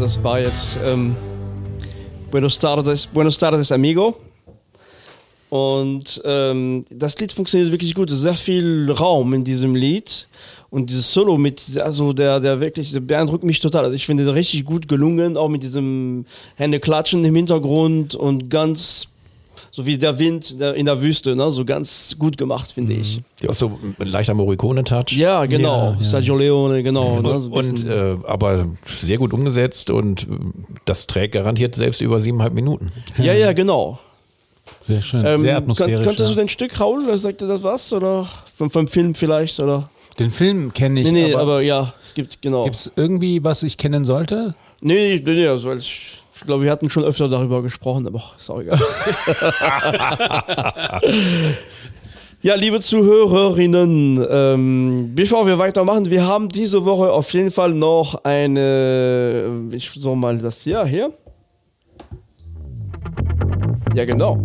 Das 0.00 0.24
war 0.24 0.40
jetzt 0.40 0.80
ähm, 0.82 1.14
Buenos, 2.30 2.58
Tardes, 2.58 3.06
Buenos 3.06 3.36
Tardes 3.36 3.70
Amigo. 3.70 4.16
Und 5.50 6.22
ähm, 6.24 6.84
das 6.90 7.18
Lied 7.18 7.32
funktioniert 7.32 7.70
wirklich 7.70 7.94
gut. 7.94 8.08
Sehr 8.08 8.32
viel 8.32 8.90
Raum 8.90 9.34
in 9.34 9.44
diesem 9.44 9.74
Lied. 9.74 10.26
Und 10.70 10.88
dieses 10.88 11.12
Solo 11.12 11.36
mit, 11.36 11.78
also 11.78 12.14
der, 12.14 12.40
der 12.40 12.60
wirklich, 12.60 12.92
der 12.92 13.00
beeindruckt 13.00 13.44
mich 13.44 13.60
total. 13.60 13.84
Also 13.84 13.94
ich 13.94 14.06
finde 14.06 14.24
das 14.24 14.34
richtig 14.34 14.64
gut 14.64 14.88
gelungen, 14.88 15.36
auch 15.36 15.48
mit 15.48 15.62
diesem 15.62 16.24
Hände 16.54 16.80
klatschen 16.80 17.22
im 17.24 17.34
Hintergrund 17.34 18.14
und 18.14 18.48
ganz 18.48 19.08
so 19.70 19.86
wie 19.86 19.98
der 19.98 20.18
Wind 20.18 20.56
in 20.60 20.86
der 20.86 21.00
Wüste, 21.00 21.36
ne? 21.36 21.50
so 21.50 21.64
ganz 21.64 22.16
gut 22.18 22.36
gemacht, 22.36 22.72
finde 22.72 22.94
ich. 22.94 23.18
Mhm. 23.18 23.24
Ja, 23.42 23.50
auch 23.50 23.54
so 23.54 23.78
ein 23.98 24.06
leichter 24.06 24.34
Morricone-Touch. 24.34 25.12
Ja, 25.12 25.46
genau. 25.46 25.96
Ja, 25.98 26.04
Sergio 26.04 26.36
Leone, 26.36 26.82
genau. 26.82 27.16
Ja. 27.16 27.22
Ne? 27.22 27.40
So 27.40 27.52
und, 27.52 27.86
äh, 27.86 28.16
aber 28.26 28.66
sehr 28.84 29.18
gut 29.18 29.32
umgesetzt 29.32 29.90
und 29.90 30.26
das 30.84 31.06
trägt 31.06 31.34
garantiert 31.34 31.74
selbst 31.74 32.00
über 32.00 32.20
siebeneinhalb 32.20 32.54
Minuten. 32.54 32.90
Ja, 33.18 33.32
ja, 33.32 33.52
genau. 33.52 33.98
Sehr 34.80 35.02
schön, 35.02 35.24
ähm, 35.26 35.40
sehr 35.40 35.56
atmosphärisch. 35.56 36.06
Könntest 36.06 36.30
ja. 36.30 36.34
du 36.34 36.34
den 36.34 36.48
Stück, 36.48 36.80
Raul, 36.80 37.16
sagt 37.18 37.40
dir 37.40 37.46
das 37.48 37.62
was? 37.62 37.92
Oder 37.92 38.28
vom, 38.56 38.70
vom 38.70 38.88
Film 38.88 39.14
vielleicht? 39.14 39.60
Oder? 39.60 39.90
Den 40.18 40.30
Film 40.30 40.72
kenne 40.72 41.00
ich. 41.00 41.10
Nee, 41.10 41.26
nee, 41.28 41.34
aber, 41.34 41.42
aber, 41.42 41.60
ja, 41.60 41.94
es 42.02 42.14
gibt, 42.14 42.42
genau. 42.42 42.64
Gibt 42.64 42.76
es 42.76 42.90
irgendwie, 42.96 43.44
was 43.44 43.62
ich 43.62 43.76
kennen 43.76 44.04
sollte? 44.04 44.54
Nee, 44.80 45.22
nee, 45.24 45.34
nee, 45.34 45.46
also 45.46 45.74
ich, 45.74 46.19
ich 46.40 46.46
glaube, 46.46 46.64
wir 46.64 46.70
hatten 46.70 46.88
schon 46.88 47.04
öfter 47.04 47.28
darüber 47.28 47.62
gesprochen, 47.62 48.06
aber 48.06 48.22
ist 48.38 48.48
auch 48.48 48.60
egal. 48.60 48.80
ja, 52.42 52.54
liebe 52.54 52.80
Zuhörerinnen, 52.80 54.26
ähm, 54.30 55.12
bevor 55.14 55.46
wir 55.46 55.58
weitermachen, 55.58 56.08
wir 56.08 56.26
haben 56.26 56.48
diese 56.48 56.86
Woche 56.86 57.12
auf 57.12 57.30
jeden 57.34 57.50
Fall 57.50 57.74
noch 57.74 58.24
eine, 58.24 59.68
ich 59.70 59.90
soll 59.90 60.16
mal 60.16 60.38
das 60.38 60.62
hier, 60.62 60.82
hier. 60.86 61.12
Ja, 63.94 64.06
genau. 64.06 64.42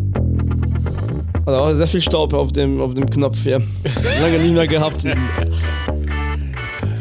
Also 1.45 1.77
sehr 1.77 1.87
viel 1.87 2.01
Staub 2.01 2.33
auf 2.33 2.51
dem, 2.51 2.81
auf 2.81 2.93
dem 2.93 3.09
Knopf 3.09 3.37
hier. 3.41 3.61
Lange 4.19 4.39
nicht 4.39 4.53
mehr 4.53 4.67
gehabt. 4.67 5.05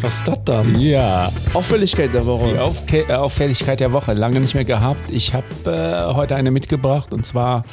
Was 0.04 0.16
ist 0.16 0.28
das 0.28 0.44
dann? 0.44 0.78
Ja. 0.78 1.32
Auffälligkeit 1.54 2.12
der 2.12 2.26
Woche. 2.26 2.52
Die 2.52 2.58
Aufke 2.58 3.06
äh, 3.08 3.14
Auffälligkeit 3.14 3.80
der 3.80 3.90
Woche. 3.92 4.12
Lange 4.12 4.38
nicht 4.38 4.54
mehr 4.54 4.66
gehabt. 4.66 5.10
Ich 5.10 5.32
habe 5.32 5.46
äh, 5.64 6.14
heute 6.14 6.36
eine 6.36 6.50
mitgebracht 6.50 7.14
und 7.14 7.24
zwar 7.24 7.64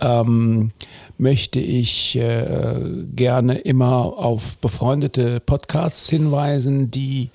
ähm, 0.00 0.70
möchte 1.18 1.60
ich 1.60 2.16
äh, 2.16 2.80
gerne 3.14 3.58
immer 3.58 3.94
auf 4.16 4.56
befreundete 4.56 5.38
Podcasts 5.40 6.08
hinweisen, 6.08 6.90
die 6.90 7.28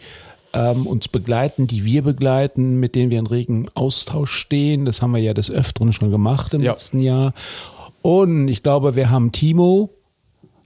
ähm, 0.53 0.87
uns 0.87 1.07
begleiten, 1.07 1.67
die 1.67 1.85
wir 1.85 2.01
begleiten, 2.01 2.79
mit 2.79 2.95
denen 2.95 3.11
wir 3.11 3.19
in 3.19 3.27
regen 3.27 3.67
Austausch 3.75 4.31
stehen. 4.31 4.85
Das 4.85 5.03
haben 5.03 5.13
wir 5.13 5.21
ja 5.21 5.35
des 5.35 5.51
Öfteren 5.51 5.93
schon 5.93 6.09
gemacht 6.09 6.55
im 6.55 6.63
ja. 6.63 6.71
letzten 6.71 6.99
Jahr. 6.99 7.35
Und 8.01 8.47
ich 8.47 8.63
glaube, 8.63 8.95
wir 8.95 9.11
haben 9.11 9.31
Timo, 9.31 9.91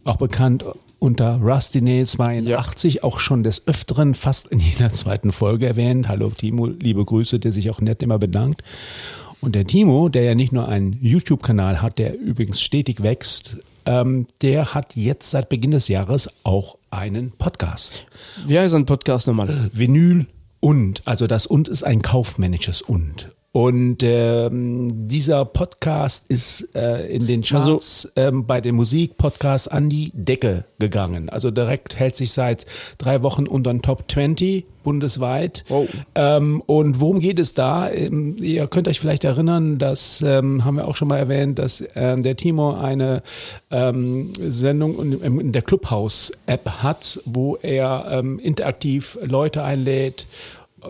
auch 0.05 0.15
bekannt 0.15 0.63
unter 0.99 1.37
Rusty 1.41 1.81
Nail 1.81 2.05
82 2.05 2.93
ja. 2.95 3.03
auch 3.03 3.19
schon 3.19 3.43
des 3.43 3.67
Öfteren 3.67 4.13
fast 4.13 4.47
in 4.47 4.59
jeder 4.59 4.91
zweiten 4.91 5.31
Folge 5.31 5.67
erwähnt. 5.67 6.07
Hallo 6.07 6.29
Timo, 6.29 6.67
liebe 6.67 7.03
Grüße, 7.03 7.39
der 7.39 7.51
sich 7.51 7.69
auch 7.69 7.81
nett 7.81 8.01
immer 8.03 8.19
bedankt. 8.19 8.63
Und 9.41 9.55
der 9.55 9.65
Timo, 9.65 10.09
der 10.09 10.23
ja 10.23 10.35
nicht 10.35 10.53
nur 10.53 10.67
einen 10.67 10.97
YouTube-Kanal 11.01 11.81
hat, 11.81 11.99
der 11.99 12.17
übrigens 12.17 12.61
stetig 12.61 13.03
wächst, 13.03 13.57
ähm, 13.85 14.25
der 14.41 14.73
hat 14.73 14.95
jetzt 14.95 15.29
seit 15.29 15.49
Beginn 15.49 15.71
des 15.71 15.87
Jahres 15.87 16.29
auch 16.43 16.77
einen 16.89 17.31
Podcast. 17.31 18.07
Wie 18.47 18.57
heißt 18.57 18.73
ein 18.73 18.85
Podcast 18.85 19.27
nochmal? 19.27 19.49
Vinyl 19.73 20.25
und. 20.59 21.03
Also 21.05 21.27
das 21.27 21.45
und 21.45 21.67
ist 21.67 21.83
ein 21.83 22.01
kaufmännisches 22.01 22.81
und. 22.81 23.29
Und 23.55 24.03
ähm, 24.03 24.89
dieser 25.07 25.45
Podcast 25.45 26.25
ist 26.27 26.75
äh, 26.75 27.07
in 27.07 27.25
den 27.25 27.41
Charts 27.41 28.09
also, 28.13 28.27
ähm, 28.27 28.45
bei 28.45 28.59
den 28.59 28.75
Musikpodcasts 28.75 29.69
an 29.69 29.87
die 29.87 30.11
Decke 30.13 30.65
gegangen. 30.77 31.29
Also 31.29 31.51
direkt 31.51 31.97
hält 31.97 32.17
sich 32.17 32.33
seit 32.33 32.65
drei 32.97 33.23
Wochen 33.23 33.47
unter 33.47 33.71
den 33.71 33.81
Top 33.81 34.11
20 34.11 34.65
bundesweit. 34.83 35.63
Oh. 35.69 35.87
Ähm, 36.15 36.63
und 36.65 36.99
worum 36.99 37.21
geht 37.21 37.39
es 37.39 37.53
da? 37.53 37.89
Ähm, 37.89 38.35
ihr 38.41 38.67
könnt 38.67 38.89
euch 38.89 38.99
vielleicht 38.99 39.23
erinnern, 39.23 39.77
das 39.77 40.21
ähm, 40.21 40.65
haben 40.65 40.75
wir 40.75 40.85
auch 40.85 40.97
schon 40.97 41.07
mal 41.07 41.17
erwähnt, 41.17 41.57
dass 41.57 41.81
ähm, 41.95 42.23
der 42.23 42.35
Timo 42.35 42.73
eine 42.73 43.23
Sendung 43.69 45.01
in, 45.01 45.39
in 45.39 45.51
der 45.51 45.61
Clubhouse-App 45.61 46.83
hat, 46.83 47.19
wo 47.25 47.57
er 47.57 48.23
interaktiv 48.41 49.17
Leute 49.21 49.63
einlädt 49.63 50.27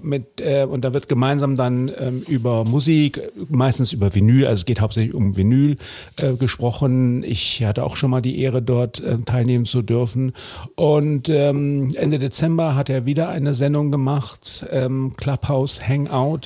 mit, 0.01 0.39
äh, 0.39 0.65
und 0.65 0.81
da 0.81 0.93
wird 0.93 1.07
gemeinsam 1.07 1.55
dann 1.55 1.91
ähm, 1.97 2.23
über 2.27 2.63
Musik, 2.63 3.21
meistens 3.49 3.93
über 3.93 4.13
Vinyl, 4.13 4.45
also 4.45 4.61
es 4.61 4.65
geht 4.65 4.81
hauptsächlich 4.81 5.13
um 5.13 5.35
Vinyl 5.35 5.77
äh, 6.17 6.33
gesprochen. 6.33 7.23
Ich 7.23 7.63
hatte 7.63 7.83
auch 7.83 7.95
schon 7.95 8.11
mal 8.11 8.21
die 8.21 8.39
Ehre, 8.39 8.61
dort 8.61 8.99
äh, 8.99 9.17
teilnehmen 9.19 9.65
zu 9.65 9.81
dürfen. 9.81 10.33
Und 10.75 11.29
ähm, 11.29 11.93
Ende 11.95 12.19
Dezember 12.19 12.75
hat 12.75 12.89
er 12.89 13.05
wieder 13.05 13.29
eine 13.29 13.53
Sendung 13.53 13.91
gemacht, 13.91 14.65
ähm, 14.71 15.13
Clubhouse 15.17 15.87
Hangout 15.87 16.41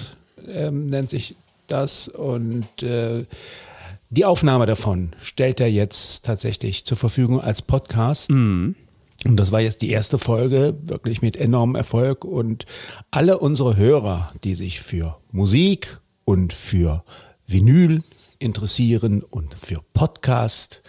ähm, 0.47 0.89
nennt 0.89 1.09
sich 1.09 1.35
das. 1.67 2.07
Und 2.07 2.83
äh, 2.83 3.25
die 4.09 4.25
Aufnahme 4.25 4.65
davon 4.65 5.11
stellt 5.21 5.59
er 5.59 5.69
jetzt 5.69 6.25
tatsächlich 6.25 6.85
zur 6.85 6.97
Verfügung 6.97 7.41
als 7.41 7.61
Podcast. 7.61 8.31
Mhm. 8.31 8.75
Und 9.25 9.37
das 9.37 9.51
war 9.51 9.59
jetzt 9.59 9.81
die 9.81 9.89
erste 9.89 10.17
Folge, 10.17 10.75
wirklich 10.83 11.21
mit 11.21 11.35
enormem 11.35 11.75
Erfolg. 11.75 12.23
Und 12.23 12.65
alle 13.11 13.39
unsere 13.39 13.75
Hörer, 13.75 14.29
die 14.43 14.55
sich 14.55 14.79
für 14.79 15.17
Musik 15.31 15.99
und 16.25 16.53
für 16.53 17.03
Vinyl 17.45 18.03
interessieren 18.39 19.21
und 19.23 19.55
für 19.55 19.81
Podcast, 19.93 20.81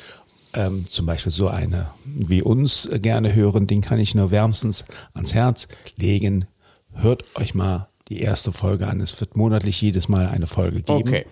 ähm, 0.55 0.87
zum 0.89 1.07
Beispiel 1.07 1.33
so 1.33 1.49
eine 1.49 1.91
wie 2.05 2.43
uns 2.43 2.89
gerne 2.93 3.35
hören, 3.35 3.67
den 3.67 3.81
kann 3.81 3.99
ich 3.99 4.15
nur 4.15 4.31
wärmstens 4.31 4.85
ans 5.15 5.35
Herz 5.35 5.69
legen. 5.97 6.47
Hört 6.93 7.25
euch 7.37 7.55
mal 7.55 7.89
die 8.09 8.21
erste 8.21 8.53
Folge 8.53 8.89
an. 8.89 9.01
Es 9.01 9.21
wird 9.21 9.37
monatlich 9.37 9.81
jedes 9.81 10.09
Mal 10.09 10.27
eine 10.27 10.47
Folge 10.47 10.83
geben. 10.83 11.09
Okay. 11.09 11.27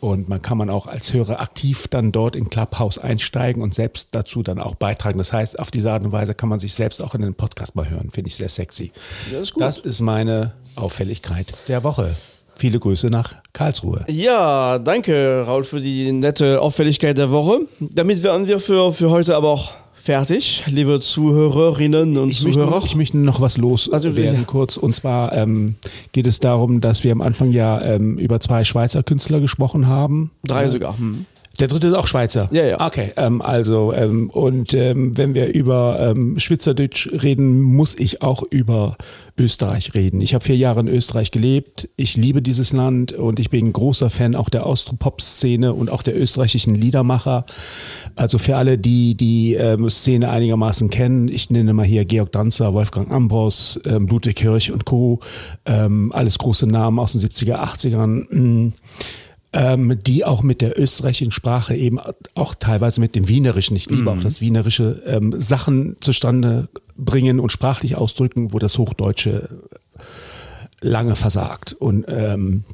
Und 0.00 0.28
man 0.28 0.40
kann 0.40 0.58
man 0.58 0.70
auch 0.70 0.86
als 0.86 1.12
Hörer 1.12 1.40
aktiv 1.40 1.88
dann 1.88 2.12
dort 2.12 2.36
in 2.36 2.50
Clubhouse 2.50 2.98
einsteigen 2.98 3.62
und 3.62 3.74
selbst 3.74 4.08
dazu 4.12 4.42
dann 4.42 4.60
auch 4.60 4.76
beitragen. 4.76 5.18
Das 5.18 5.32
heißt, 5.32 5.58
auf 5.58 5.70
diese 5.70 5.90
Art 5.90 6.04
und 6.04 6.12
Weise 6.12 6.34
kann 6.34 6.48
man 6.48 6.58
sich 6.58 6.74
selbst 6.74 7.02
auch 7.02 7.14
in 7.14 7.22
den 7.22 7.34
Podcast 7.34 7.74
mal 7.74 7.88
hören. 7.90 8.10
Finde 8.10 8.28
ich 8.28 8.36
sehr 8.36 8.48
sexy. 8.48 8.92
Das 9.32 9.42
ist, 9.42 9.54
gut. 9.54 9.62
das 9.62 9.78
ist 9.78 10.00
meine 10.00 10.52
Auffälligkeit 10.76 11.52
der 11.68 11.82
Woche. 11.82 12.14
Viele 12.56 12.80
Grüße 12.80 13.06
nach 13.06 13.36
Karlsruhe. 13.52 14.04
Ja, 14.08 14.78
danke, 14.80 15.44
Raul, 15.46 15.62
für 15.62 15.80
die 15.80 16.10
nette 16.12 16.60
Auffälligkeit 16.60 17.16
der 17.16 17.30
Woche. 17.30 17.60
Damit 17.78 18.22
wären 18.22 18.48
wir 18.48 18.58
für, 18.58 18.92
für 18.92 19.10
heute 19.10 19.36
aber 19.36 19.50
auch 19.50 19.72
fertig, 20.08 20.62
liebe 20.68 21.00
Zuhörerinnen 21.00 22.16
und 22.16 22.30
ich 22.30 22.40
Zuhörer. 22.40 22.70
Möchte, 22.70 22.86
ich 22.86 22.96
möchte 22.96 23.18
noch 23.18 23.42
was 23.42 23.58
loswerden 23.58 24.26
also, 24.26 24.44
kurz. 24.46 24.78
Und 24.78 24.94
zwar 24.94 25.34
ähm, 25.34 25.74
geht 26.12 26.26
es 26.26 26.40
darum, 26.40 26.80
dass 26.80 27.04
wir 27.04 27.12
am 27.12 27.20
Anfang 27.20 27.52
ja 27.52 27.84
ähm, 27.84 28.16
über 28.16 28.40
zwei 28.40 28.64
Schweizer 28.64 29.02
Künstler 29.02 29.40
gesprochen 29.40 29.86
haben. 29.86 30.30
Drei 30.44 30.70
sogar. 30.70 30.96
Hm. 30.96 31.26
Der 31.58 31.66
dritte 31.66 31.88
ist 31.88 31.94
auch 31.94 32.06
Schweizer. 32.06 32.48
Ja, 32.52 32.64
ja. 32.64 32.80
Okay, 32.86 33.12
ähm, 33.16 33.42
also 33.42 33.92
ähm, 33.92 34.30
und 34.30 34.74
ähm, 34.74 35.18
wenn 35.18 35.34
wir 35.34 35.52
über 35.52 35.98
ähm, 35.98 36.38
Schweizerdeutsch 36.38 37.08
reden, 37.22 37.60
muss 37.60 37.96
ich 37.96 38.22
auch 38.22 38.44
über 38.48 38.96
Österreich 39.36 39.94
reden. 39.94 40.20
Ich 40.20 40.34
habe 40.34 40.44
vier 40.44 40.56
Jahre 40.56 40.80
in 40.80 40.88
Österreich 40.88 41.32
gelebt. 41.32 41.88
Ich 41.96 42.16
liebe 42.16 42.42
dieses 42.42 42.72
Land 42.72 43.12
und 43.12 43.40
ich 43.40 43.50
bin 43.50 43.66
ein 43.66 43.72
großer 43.72 44.08
Fan 44.08 44.36
auch 44.36 44.50
der 44.50 44.66
Austropop-Szene 44.66 45.74
und 45.74 45.90
auch 45.90 46.02
der 46.02 46.20
österreichischen 46.20 46.76
Liedermacher. 46.76 47.44
Also 48.14 48.38
für 48.38 48.56
alle, 48.56 48.78
die 48.78 49.16
die 49.16 49.54
ähm, 49.54 49.90
Szene 49.90 50.30
einigermaßen 50.30 50.90
kennen, 50.90 51.26
ich 51.26 51.50
nenne 51.50 51.72
mal 51.72 51.86
hier 51.86 52.04
Georg 52.04 52.30
Danzer, 52.30 52.72
Wolfgang 52.72 53.10
Ambros, 53.10 53.80
ähm, 53.84 54.06
Ludwig 54.06 54.36
Kirch 54.36 54.70
und 54.70 54.84
Co. 54.84 55.18
Ähm, 55.66 56.12
alles 56.12 56.38
große 56.38 56.68
Namen 56.68 57.00
aus 57.00 57.12
den 57.12 57.20
70er, 57.20 57.56
80ern 57.56 58.72
ähm, 59.52 59.98
die 60.06 60.24
auch 60.24 60.42
mit 60.42 60.60
der 60.60 60.78
österreichischen 60.78 61.30
Sprache 61.30 61.74
eben 61.74 61.98
auch 62.34 62.54
teilweise 62.54 63.00
mit 63.00 63.14
dem 63.14 63.28
Wienerischen, 63.28 63.76
ich 63.76 63.88
liebe 63.88 64.02
mhm. 64.02 64.08
auch 64.08 64.20
das 64.20 64.40
Wienerische, 64.40 65.02
ähm, 65.06 65.32
Sachen 65.36 65.96
zustande 66.00 66.68
bringen 66.96 67.40
und 67.40 67.50
sprachlich 67.50 67.96
ausdrücken, 67.96 68.52
wo 68.52 68.58
das 68.58 68.76
Hochdeutsche 68.78 69.48
lange 70.80 71.16
versagt. 71.16 71.72
Und 71.72 72.04
ähm, 72.08 72.64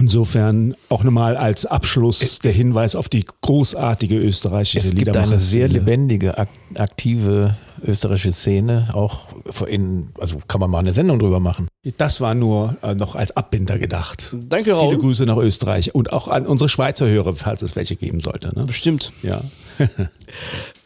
Insofern 0.00 0.76
auch 0.90 1.02
nochmal 1.02 1.36
als 1.36 1.66
Abschluss 1.66 2.22
es, 2.22 2.38
der 2.38 2.52
Hinweis 2.52 2.94
auf 2.94 3.08
die 3.08 3.26
großartige 3.40 4.16
österreichische. 4.16 4.78
Es 4.78 4.94
gibt 4.94 5.16
eine 5.16 5.40
sehr 5.40 5.66
lebendige, 5.66 6.38
aktive 6.76 7.56
österreichische 7.86 8.32
Szene. 8.32 8.88
Auch 8.92 9.28
in, 9.66 10.08
also 10.20 10.38
kann 10.48 10.60
man 10.60 10.70
mal 10.70 10.78
eine 10.78 10.92
Sendung 10.92 11.18
drüber 11.18 11.40
machen. 11.40 11.68
Das 11.96 12.20
war 12.20 12.34
nur 12.34 12.76
äh, 12.82 12.94
noch 12.94 13.14
als 13.14 13.36
Abbinder 13.36 13.78
gedacht. 13.78 14.36
Danke, 14.48 14.72
Raul. 14.72 14.88
Viele 14.88 15.00
Grüße 15.00 15.24
nach 15.24 15.36
Österreich 15.36 15.94
und 15.94 16.12
auch 16.12 16.28
an 16.28 16.46
unsere 16.46 16.68
Schweizer 16.68 17.06
Hörer, 17.06 17.34
falls 17.34 17.62
es 17.62 17.76
welche 17.76 17.96
geben 17.96 18.20
sollte. 18.20 18.56
Ne? 18.58 18.64
Bestimmt. 18.64 19.12
Ja. 19.22 19.40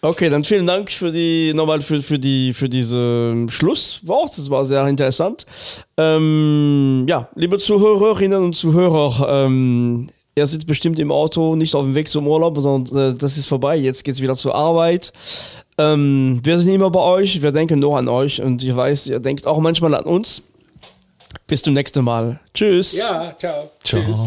okay, 0.03 0.31
dann 0.31 0.45
vielen 0.45 0.67
Dank 0.67 0.91
für 0.91 1.11
die 1.11 1.53
nochmal 1.55 1.81
für, 1.81 2.03
für 2.03 2.19
die 2.19 2.53
für 2.53 2.69
diese 2.69 3.47
Schlusswort. 3.49 4.37
Das 4.37 4.51
war 4.51 4.65
sehr 4.65 4.87
interessant. 4.87 5.47
Ähm, 5.97 7.07
ja, 7.09 7.29
liebe 7.35 7.59
Zuhörerinnen 7.59 8.43
und 8.43 8.55
Zuhörer, 8.55 9.47
ähm, 9.47 10.09
er 10.35 10.47
sitzt 10.47 10.67
bestimmt 10.67 10.99
im 10.99 11.13
Auto, 11.13 11.57
nicht 11.57 11.75
auf 11.75 11.85
dem 11.85 11.95
Weg 11.95 12.09
zum 12.09 12.27
Urlaub, 12.27 12.59
sondern 12.59 13.11
äh, 13.11 13.15
das 13.15 13.37
ist 13.37 13.47
vorbei. 13.47 13.77
Jetzt 13.77 14.03
geht 14.05 14.15
es 14.15 14.23
wieder 14.23 14.35
zur 14.35 14.55
Arbeit. 14.55 15.13
Ähm, 15.79 16.41
wir 16.43 16.59
sind 16.59 16.73
immer 16.73 16.91
bei 16.91 17.01
euch, 17.01 17.43
wir 17.43 17.53
denken 17.53 17.79
nur 17.79 17.99
an 17.99 18.09
euch 18.09 18.41
und 18.41 18.63
ich 18.63 18.75
weiß, 18.75 19.09
ihr 19.09 19.21
denkt 19.21 19.47
auch 19.47 19.59
manchmal 19.59 19.95
an 19.95 20.05
uns. 20.05 20.43
Bis 21.47 21.63
zum 21.63 21.75
nächsten 21.75 22.05
Mal. 22.05 22.41
Tschüss. 22.55 22.97
Ja, 22.97 23.35
ciao. 23.39 23.71
Ciao. 23.83 24.03
Tschüss. 24.03 24.27